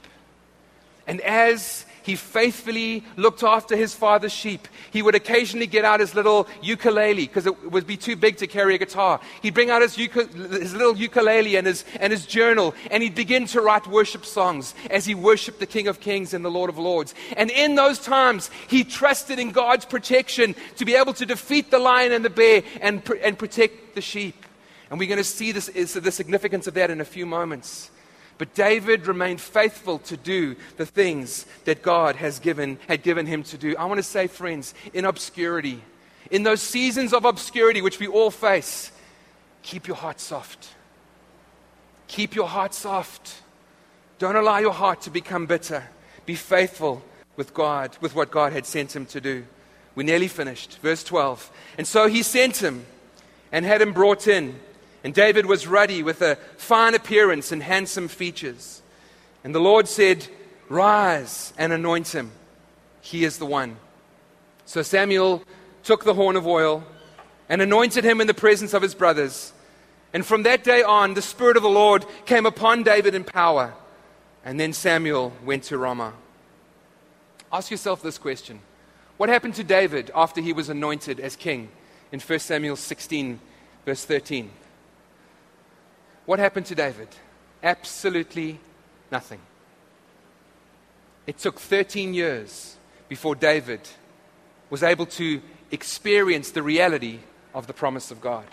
[1.10, 4.68] And as he faithfully looked after his father's sheep.
[4.90, 8.46] He would occasionally get out his little ukulele because it would be too big to
[8.46, 9.20] carry a guitar.
[9.42, 13.46] He'd bring out his, his, little ukulele and his, and his journal, and he'd begin
[13.48, 16.78] to write worship songs as he worshiped the King of Kings and the Lord of
[16.78, 17.14] Lords.
[17.36, 21.78] And in those times, he trusted in God's protection to be able to defeat the
[21.78, 24.46] lion and the bear and, and protect the sheep.
[24.90, 27.90] And we're going to see this, the significance of that in a few moments.
[28.40, 33.42] But David remained faithful to do the things that God has given, had given him
[33.42, 33.76] to do.
[33.76, 35.82] I want to say, friends, in obscurity,
[36.30, 38.92] in those seasons of obscurity which we all face,
[39.62, 40.70] keep your heart soft.
[42.06, 43.42] Keep your heart soft.
[44.18, 45.84] Don't allow your heart to become bitter.
[46.24, 47.02] Be faithful
[47.36, 49.44] with God, with what God had sent him to do.
[49.94, 50.78] We nearly finished.
[50.78, 51.50] Verse 12.
[51.76, 52.86] And so he sent him
[53.52, 54.58] and had him brought in.
[55.02, 58.82] And David was ruddy with a fine appearance and handsome features.
[59.44, 60.26] And the Lord said,
[60.68, 62.30] Rise and anoint him.
[63.00, 63.76] He is the one.
[64.66, 65.42] So Samuel
[65.82, 66.84] took the horn of oil
[67.48, 69.52] and anointed him in the presence of his brothers.
[70.12, 73.74] And from that day on, the Spirit of the Lord came upon David in power.
[74.44, 76.12] And then Samuel went to Ramah.
[77.52, 78.60] Ask yourself this question
[79.16, 81.68] What happened to David after he was anointed as king
[82.12, 83.40] in 1 Samuel 16,
[83.84, 84.50] verse 13?
[86.26, 87.08] What happened to David?
[87.62, 88.60] Absolutely
[89.10, 89.40] nothing.
[91.26, 92.76] It took 13 years
[93.08, 93.80] before David
[94.70, 97.20] was able to experience the reality
[97.54, 98.46] of the promise of God.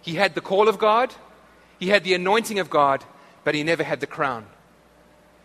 [0.00, 1.14] He had the call of God,
[1.78, 3.04] he had the anointing of God,
[3.44, 4.46] but he never had the crown.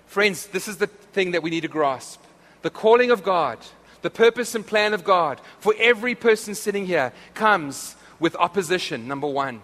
[0.05, 2.21] Friends, this is the thing that we need to grasp.
[2.61, 3.59] The calling of God,
[4.01, 9.27] the purpose and plan of God for every person sitting here comes with opposition, number
[9.27, 9.61] one.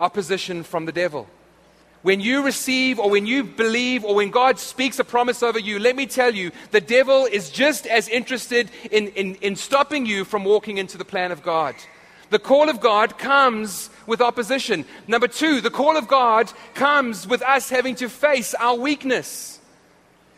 [0.00, 1.28] Opposition from the devil.
[2.02, 5.78] When you receive or when you believe or when God speaks a promise over you,
[5.78, 10.24] let me tell you, the devil is just as interested in, in, in stopping you
[10.24, 11.74] from walking into the plan of God.
[12.30, 14.86] The call of God comes with opposition.
[15.06, 19.58] Number two, the call of God comes with us having to face our weakness.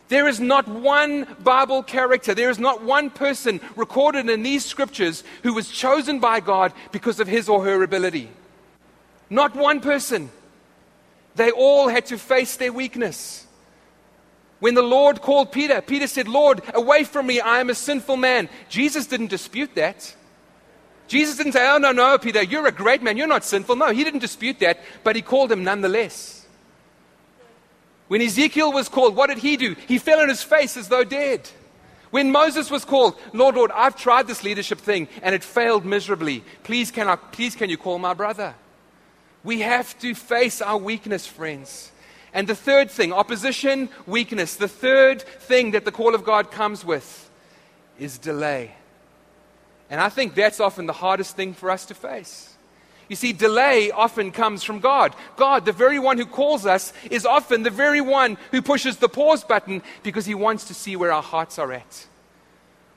[0.08, 5.22] There is not one Bible character, there is not one person recorded in these scriptures
[5.42, 8.28] who was chosen by God because of his or her ability.
[9.30, 10.30] Not one person.
[11.34, 13.46] They all had to face their weakness.
[14.60, 18.16] When the Lord called Peter, Peter said, Lord, away from me, I am a sinful
[18.16, 18.48] man.
[18.68, 20.14] Jesus didn't dispute that.
[21.08, 23.76] Jesus didn't say, Oh, no, no, Peter, you're a great man, you're not sinful.
[23.76, 26.46] No, he didn't dispute that, but he called him nonetheless.
[28.08, 29.74] When Ezekiel was called, what did he do?
[29.88, 31.48] He fell on his face as though dead.
[32.10, 36.44] When Moses was called, Lord, Lord, I've tried this leadership thing and it failed miserably.
[36.62, 38.54] Please can, I, please can you call my brother?
[39.44, 41.90] We have to face our weakness, friends.
[42.34, 46.84] And the third thing, opposition, weakness, the third thing that the call of God comes
[46.84, 47.30] with
[47.98, 48.72] is delay.
[49.90, 52.54] And I think that's often the hardest thing for us to face.
[53.08, 55.14] You see, delay often comes from God.
[55.36, 59.08] God, the very one who calls us, is often the very one who pushes the
[59.08, 62.06] pause button because he wants to see where our hearts are at.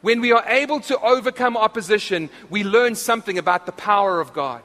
[0.01, 4.61] When we are able to overcome opposition, we learn something about the power of God.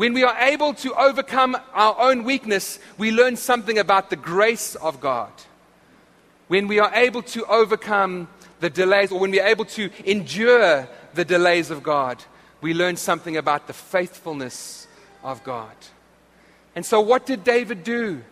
[0.00, 4.74] When we are able to overcome our own weakness, we learn something about the grace
[4.76, 5.30] of God.
[6.48, 8.26] When we are able to overcome
[8.60, 12.24] the delays, or when we are able to endure the delays of God,
[12.62, 14.88] we learn something about the faithfulness
[15.22, 15.76] of God.
[16.74, 18.22] And so, what did David do?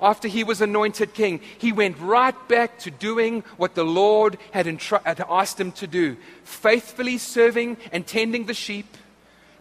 [0.00, 4.66] after he was anointed king, he went right back to doing what the Lord had,
[4.66, 8.96] intru- had, asked him to do faithfully serving and tending the sheep,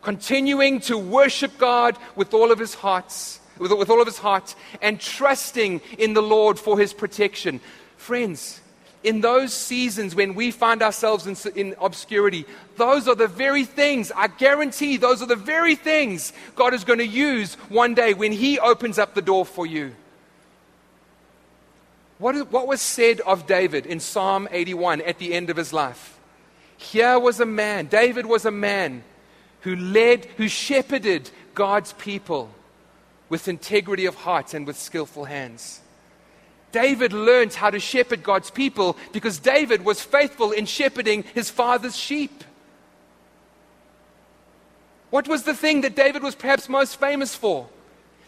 [0.02, 4.56] continuing to worship God with all of his hearts, with, with all of his heart,
[4.82, 7.60] and trusting in the Lord for his protection.
[7.98, 8.62] Friends,
[9.04, 12.46] in those seasons when we find ourselves in, in, obscurity,
[12.78, 17.00] those are the very things, I guarantee, those are the very things God is going
[17.00, 19.96] to use one day when He opens up the door for you.
[22.22, 26.20] What, was said of David in Psalm 81 at the end of his life?
[26.78, 29.04] Here was a man, David was a man
[29.62, 32.50] who led, who shepherded God's people
[33.30, 35.82] with integrity of heart and with skillful hands.
[36.72, 41.98] David learned how to shepherd God's people because David was faithful in shepherding his father's
[41.98, 42.44] sheep.
[45.10, 47.68] What was the thing that David was perhaps most famous for?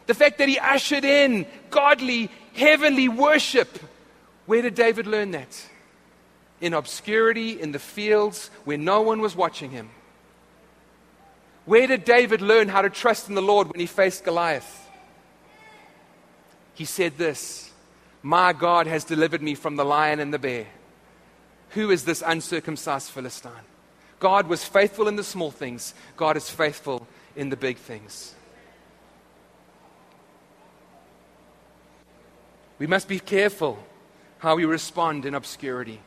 [0.05, 3.79] The fact that he ushered in godly, heavenly worship.
[4.45, 5.69] Where did David learn that?
[6.59, 9.89] In obscurity, in the fields, where no one was watching him.
[11.65, 14.89] Where did David learn how to trust in the Lord when he faced Goliath?
[16.73, 17.71] He said this
[18.21, 20.67] My God has delivered me from the lion and the bear.
[21.69, 23.51] Who is this uncircumcised Philistine?
[24.19, 28.35] God was faithful in the small things, God is faithful in the big things.
[32.79, 33.81] We must be careful
[34.39, 36.01] how we respond in obscurity.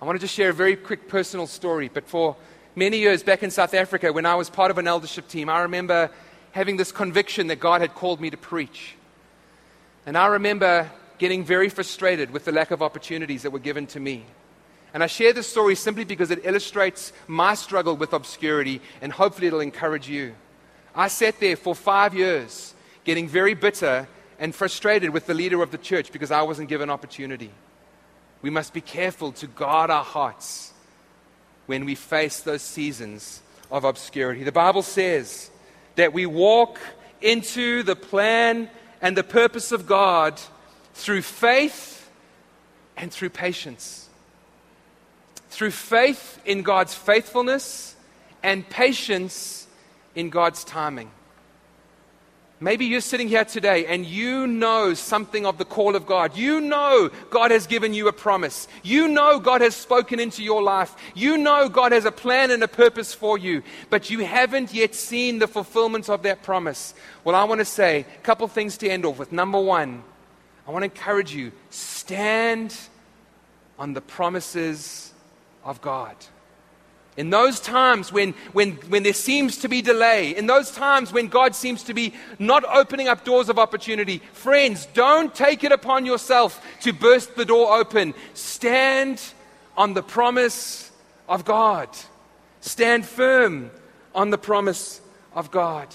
[0.00, 2.36] I want to just share a very quick personal story, but for
[2.76, 5.62] many years back in South Africa, when I was part of an eldership team, I
[5.62, 6.10] remember
[6.52, 8.94] having this conviction that God had called me to preach.
[10.04, 13.98] And I remember getting very frustrated with the lack of opportunities that were given to
[13.98, 14.24] me.
[14.94, 19.48] And I share this story simply because it illustrates my struggle with obscurity, and hopefully
[19.48, 20.34] it'll encourage you.
[20.94, 22.74] I sat there for five years,
[23.04, 24.06] getting very bitter
[24.38, 27.50] and frustrated with the leader of the church because I wasn't given opportunity.
[28.42, 30.72] We must be careful to guard our hearts
[31.66, 34.44] when we face those seasons of obscurity.
[34.44, 35.50] The Bible says
[35.96, 36.78] that we walk
[37.20, 38.70] into the plan
[39.02, 40.40] and the purpose of God
[40.94, 42.10] through faith
[42.96, 44.08] and through patience.
[45.50, 47.96] Through faith in God's faithfulness
[48.42, 49.66] and patience
[50.14, 51.10] in God's timing.
[52.58, 56.34] Maybe you're sitting here today and you know something of the call of God.
[56.38, 58.66] You know God has given you a promise.
[58.82, 60.96] You know God has spoken into your life.
[61.14, 64.94] You know God has a plan and a purpose for you, but you haven't yet
[64.94, 66.94] seen the fulfillment of that promise.
[67.24, 69.32] Well, I want to say a couple things to end off with.
[69.32, 70.02] Number one,
[70.66, 72.74] I want to encourage you stand
[73.78, 75.12] on the promises
[75.62, 76.16] of God.
[77.16, 81.28] In those times when, when, when there seems to be delay, in those times when
[81.28, 86.04] God seems to be not opening up doors of opportunity, friends, don't take it upon
[86.04, 88.12] yourself to burst the door open.
[88.34, 89.22] Stand
[89.76, 90.90] on the promise
[91.26, 91.88] of God.
[92.60, 93.70] Stand firm
[94.14, 95.00] on the promise
[95.34, 95.88] of God.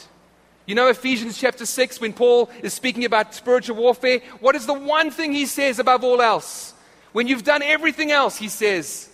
[0.65, 4.73] You know, Ephesians chapter 6, when Paul is speaking about spiritual warfare, what is the
[4.73, 6.73] one thing he says above all else?
[7.11, 9.09] When you've done everything else, he says,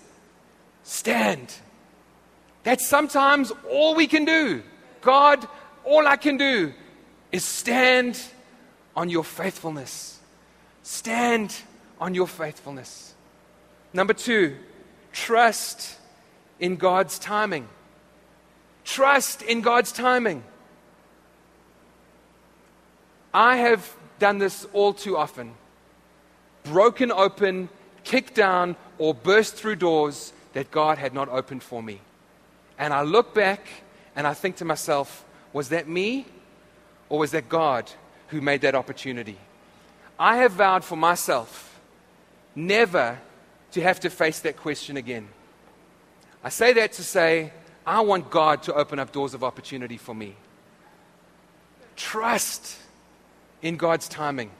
[0.83, 1.53] stand.
[2.67, 4.61] That's sometimes all we can do.
[4.99, 5.47] God,
[5.85, 6.73] all I can do
[7.31, 8.21] is stand
[8.93, 10.19] on your faithfulness.
[10.83, 11.55] Stand
[11.97, 13.13] on your faithfulness.
[13.93, 14.57] Number two,
[15.13, 15.95] trust
[16.59, 17.69] in God's timing.
[18.83, 20.43] Trust in God's timing.
[23.33, 25.53] I have done this all too often
[26.65, 27.69] broken open,
[28.03, 32.01] kicked down, or burst through doors that God had not opened for me.
[32.77, 33.67] And I look back
[34.15, 36.25] and I think to myself, was that me
[37.09, 37.91] or was that God
[38.27, 39.37] who made that opportunity?
[40.19, 41.79] I have vowed for myself
[42.55, 43.19] never
[43.71, 45.27] to have to face that question again.
[46.43, 47.51] I say that to say,
[47.85, 50.35] I want God to open up doors of opportunity for me.
[51.95, 52.77] Trust
[53.61, 54.51] in God's timing.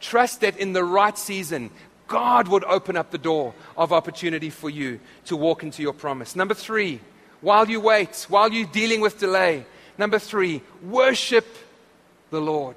[0.00, 1.70] Trust that in the right season,
[2.08, 6.36] God would open up the door of opportunity for you to walk into your promise.
[6.36, 7.00] Number three,
[7.44, 9.66] while you wait, while you're dealing with delay.
[9.98, 11.46] Number three, worship
[12.30, 12.76] the Lord.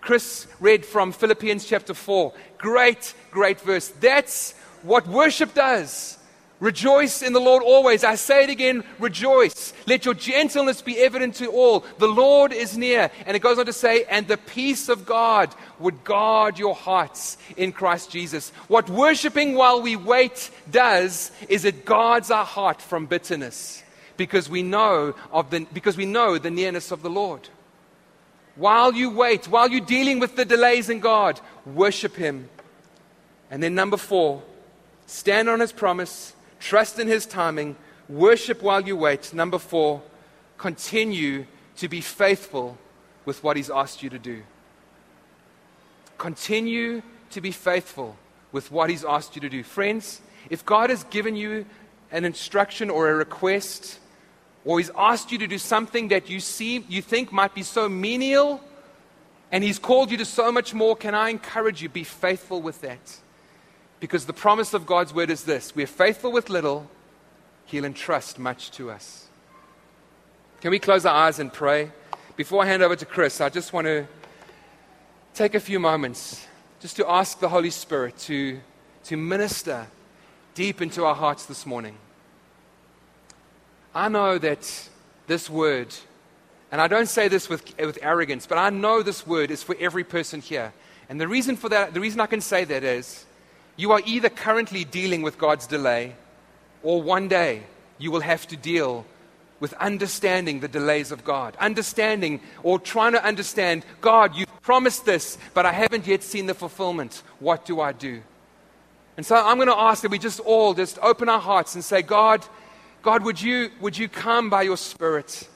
[0.00, 2.32] Chris read from Philippians chapter 4.
[2.56, 3.88] Great, great verse.
[4.00, 6.15] That's what worship does.
[6.58, 8.02] Rejoice in the Lord always.
[8.02, 9.74] I say it again, rejoice.
[9.86, 11.84] Let your gentleness be evident to all.
[11.98, 13.10] The Lord is near.
[13.26, 17.36] And it goes on to say, and the peace of God would guard your hearts
[17.58, 18.50] in Christ Jesus.
[18.68, 23.82] What worshiping while we wait does is it guards our heart from bitterness
[24.16, 27.50] because we know of the, because we know the nearness of the Lord.
[28.54, 32.48] While you wait, while you're dealing with the delays in God, worship Him.
[33.50, 34.42] And then number four,
[35.04, 37.76] stand on His promise Trust in His timing.
[38.08, 39.32] Worship while you wait.
[39.34, 40.02] Number four,
[40.58, 41.46] continue
[41.76, 42.78] to be faithful
[43.24, 44.42] with what He's asked you to do.
[46.18, 48.16] Continue to be faithful
[48.52, 49.62] with what He's asked you to do.
[49.62, 51.66] Friends, if God has given you
[52.10, 53.98] an instruction or a request,
[54.64, 57.88] or He's asked you to do something that you see, you think might be so
[57.88, 58.60] menial,
[59.52, 62.80] and He's called you to so much more, can I encourage you, be faithful with
[62.80, 63.20] that?
[64.00, 66.88] Because the promise of God's word is this we're faithful with little,
[67.66, 69.26] He'll entrust much to us.
[70.60, 71.90] Can we close our eyes and pray?
[72.36, 74.06] Before I hand over to Chris, I just want to
[75.34, 76.46] take a few moments
[76.80, 78.58] just to ask the Holy Spirit to,
[79.04, 79.86] to minister
[80.54, 81.96] deep into our hearts this morning.
[83.94, 84.88] I know that
[85.26, 85.94] this word,
[86.72, 89.76] and I don't say this with, with arrogance, but I know this word is for
[89.78, 90.72] every person here.
[91.08, 93.25] And the reason for that, the reason I can say that is
[93.76, 96.14] you are either currently dealing with God's delay,
[96.82, 97.62] or one day
[97.98, 99.04] you will have to deal
[99.60, 101.56] with understanding the delays of God.
[101.58, 106.54] Understanding or trying to understand God, you've promised this, but I haven't yet seen the
[106.54, 107.22] fulfillment.
[107.38, 108.22] What do I do?
[109.16, 111.82] And so I'm going to ask that we just all just open our hearts and
[111.82, 112.44] say, God,
[113.02, 115.48] God, would you, would you come by your Spirit?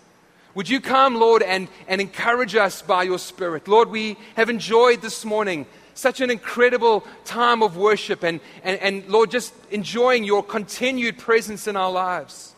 [0.54, 3.68] Would you come, Lord, and, and encourage us by your Spirit?
[3.68, 5.66] Lord, we have enjoyed this morning
[6.00, 11.66] such an incredible time of worship and, and, and Lord, just enjoying your continued presence
[11.66, 12.54] in our lives.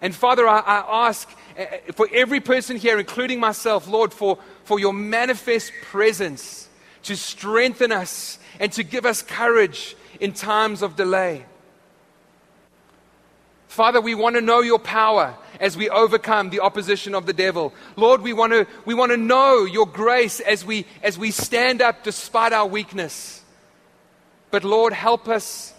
[0.00, 1.28] And Father, I, I ask
[1.58, 1.64] uh,
[1.94, 6.68] for every person here, including myself, Lord, for, for your manifest presence
[7.04, 11.44] to strengthen us and to give us courage in times of delay.
[13.68, 17.72] Father, we want to know your power as we overcome the opposition of the devil.
[17.96, 21.82] Lord, we want to, we want to know your grace as we, as we stand
[21.82, 23.42] up despite our weakness.
[24.50, 25.74] But Lord, help us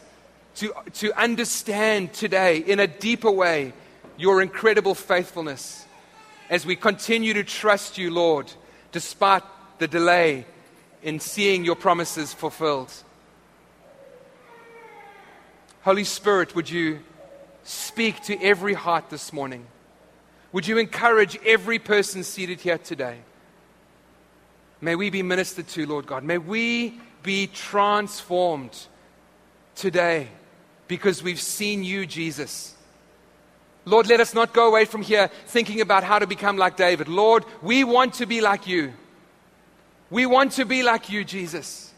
[0.55, 3.73] to, to understand today in a deeper way
[4.17, 5.86] your incredible faithfulness
[6.49, 8.51] as we continue to trust you, Lord,
[8.91, 9.43] despite
[9.80, 10.45] the delay
[11.03, 12.91] in seeing your promises fulfilled.
[15.82, 16.99] Holy Spirit, would you
[17.68, 19.68] speak to every heart this morning.
[20.53, 23.18] Would you encourage every person seated here today?
[24.80, 26.24] May we be ministered to, Lord God.
[26.24, 28.88] May we be transformed
[29.76, 30.30] today
[30.88, 32.74] because we've seen you, Jesus.
[33.84, 37.09] Lord, let us not go away from here thinking about how to become like David.
[37.09, 38.93] Lord, we want to be like you.
[40.09, 41.93] We want to be like you, Jesus.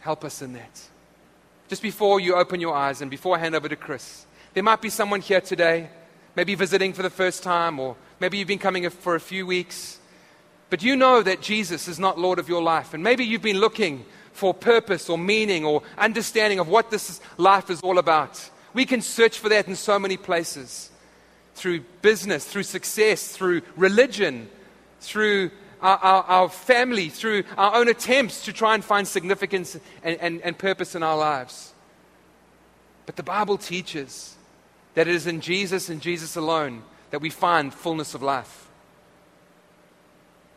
[0.00, 0.88] Help us in that.
[1.72, 4.82] Just before you open your eyes and before I hand over to Chris, there might
[4.82, 5.88] be someone here today,
[6.36, 9.98] maybe visiting for the first time, or maybe you've been coming for a few weeks.
[10.68, 12.92] But you know that Jesus is not Lord of your life.
[12.92, 14.04] And maybe you've been looking
[14.34, 18.50] for purpose or meaning or understanding of what this life is all about.
[18.74, 20.90] We can search for that in so many places
[21.54, 24.50] through business, through success, through religion,
[25.00, 25.50] through
[25.82, 30.40] our, our, our, family, through our own attempts to try and find significance and, and,
[30.42, 31.72] and purpose in our lives.
[33.06, 34.36] But the Bible teaches
[34.94, 38.68] that it is in Jesus and Jesus alone that we find fullness of life.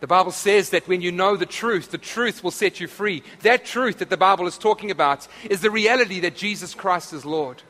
[0.01, 3.23] The Bible says that when you know the truth, the truth will set you free.
[3.41, 7.25] That truth that the Bible is talking about is the reality that Jesus Christ is
[7.25, 7.63] Lord.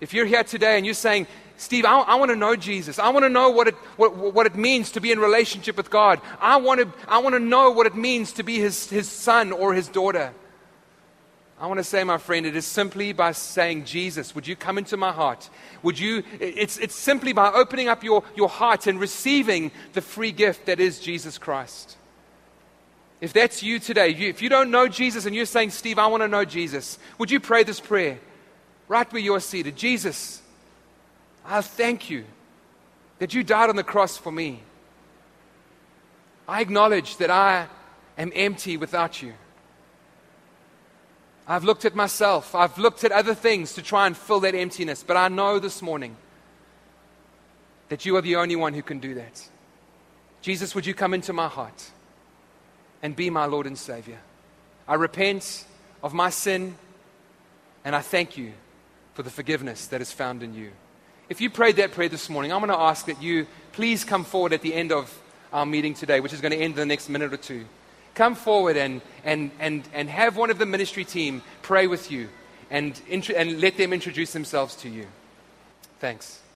[0.00, 1.26] If you're here today and you're saying,
[1.58, 3.00] Steve, I, I want to know Jesus.
[3.00, 5.90] I want to know what it, what, what it means to be in relationship with
[5.90, 6.20] God.
[6.40, 9.50] I want to, I want to know what it means to be his, his son
[9.50, 10.32] or his daughter.
[11.60, 14.78] I want to say, my friend, it is simply by saying, Jesus, would you come
[14.78, 15.50] into my heart?
[15.82, 20.30] Would you, it's, it's simply by opening up your, your heart and receiving the free
[20.30, 21.96] gift that is Jesus Christ.
[23.20, 26.06] If that's you today, you, if you don't know Jesus and you're saying, Steve, I
[26.06, 28.20] want to know Jesus, would you pray this prayer
[28.86, 29.74] right where you're seated?
[29.74, 30.40] Jesus,
[31.48, 32.24] I thank you
[33.18, 34.62] that you died on the cross for me.
[36.46, 37.66] I acknowledge that I
[38.18, 39.32] am empty without you.
[41.46, 42.54] I've looked at myself.
[42.54, 45.02] I've looked at other things to try and fill that emptiness.
[45.02, 46.16] But I know this morning
[47.88, 49.48] that you are the only one who can do that.
[50.42, 51.90] Jesus, would you come into my heart
[53.02, 54.18] and be my Lord and Savior?
[54.86, 55.64] I repent
[56.02, 56.76] of my sin
[57.84, 58.52] and I thank you
[59.14, 60.72] for the forgiveness that is found in you.
[61.28, 64.24] If you prayed that prayer this morning, I'm going to ask that you please come
[64.24, 65.12] forward at the end of
[65.52, 67.64] our meeting today, which is going to end in the next minute or two
[68.18, 72.28] come forward and, and, and, and have one of the ministry team pray with you
[72.68, 75.06] and, and let them introduce themselves to you.
[76.00, 76.40] Thanks.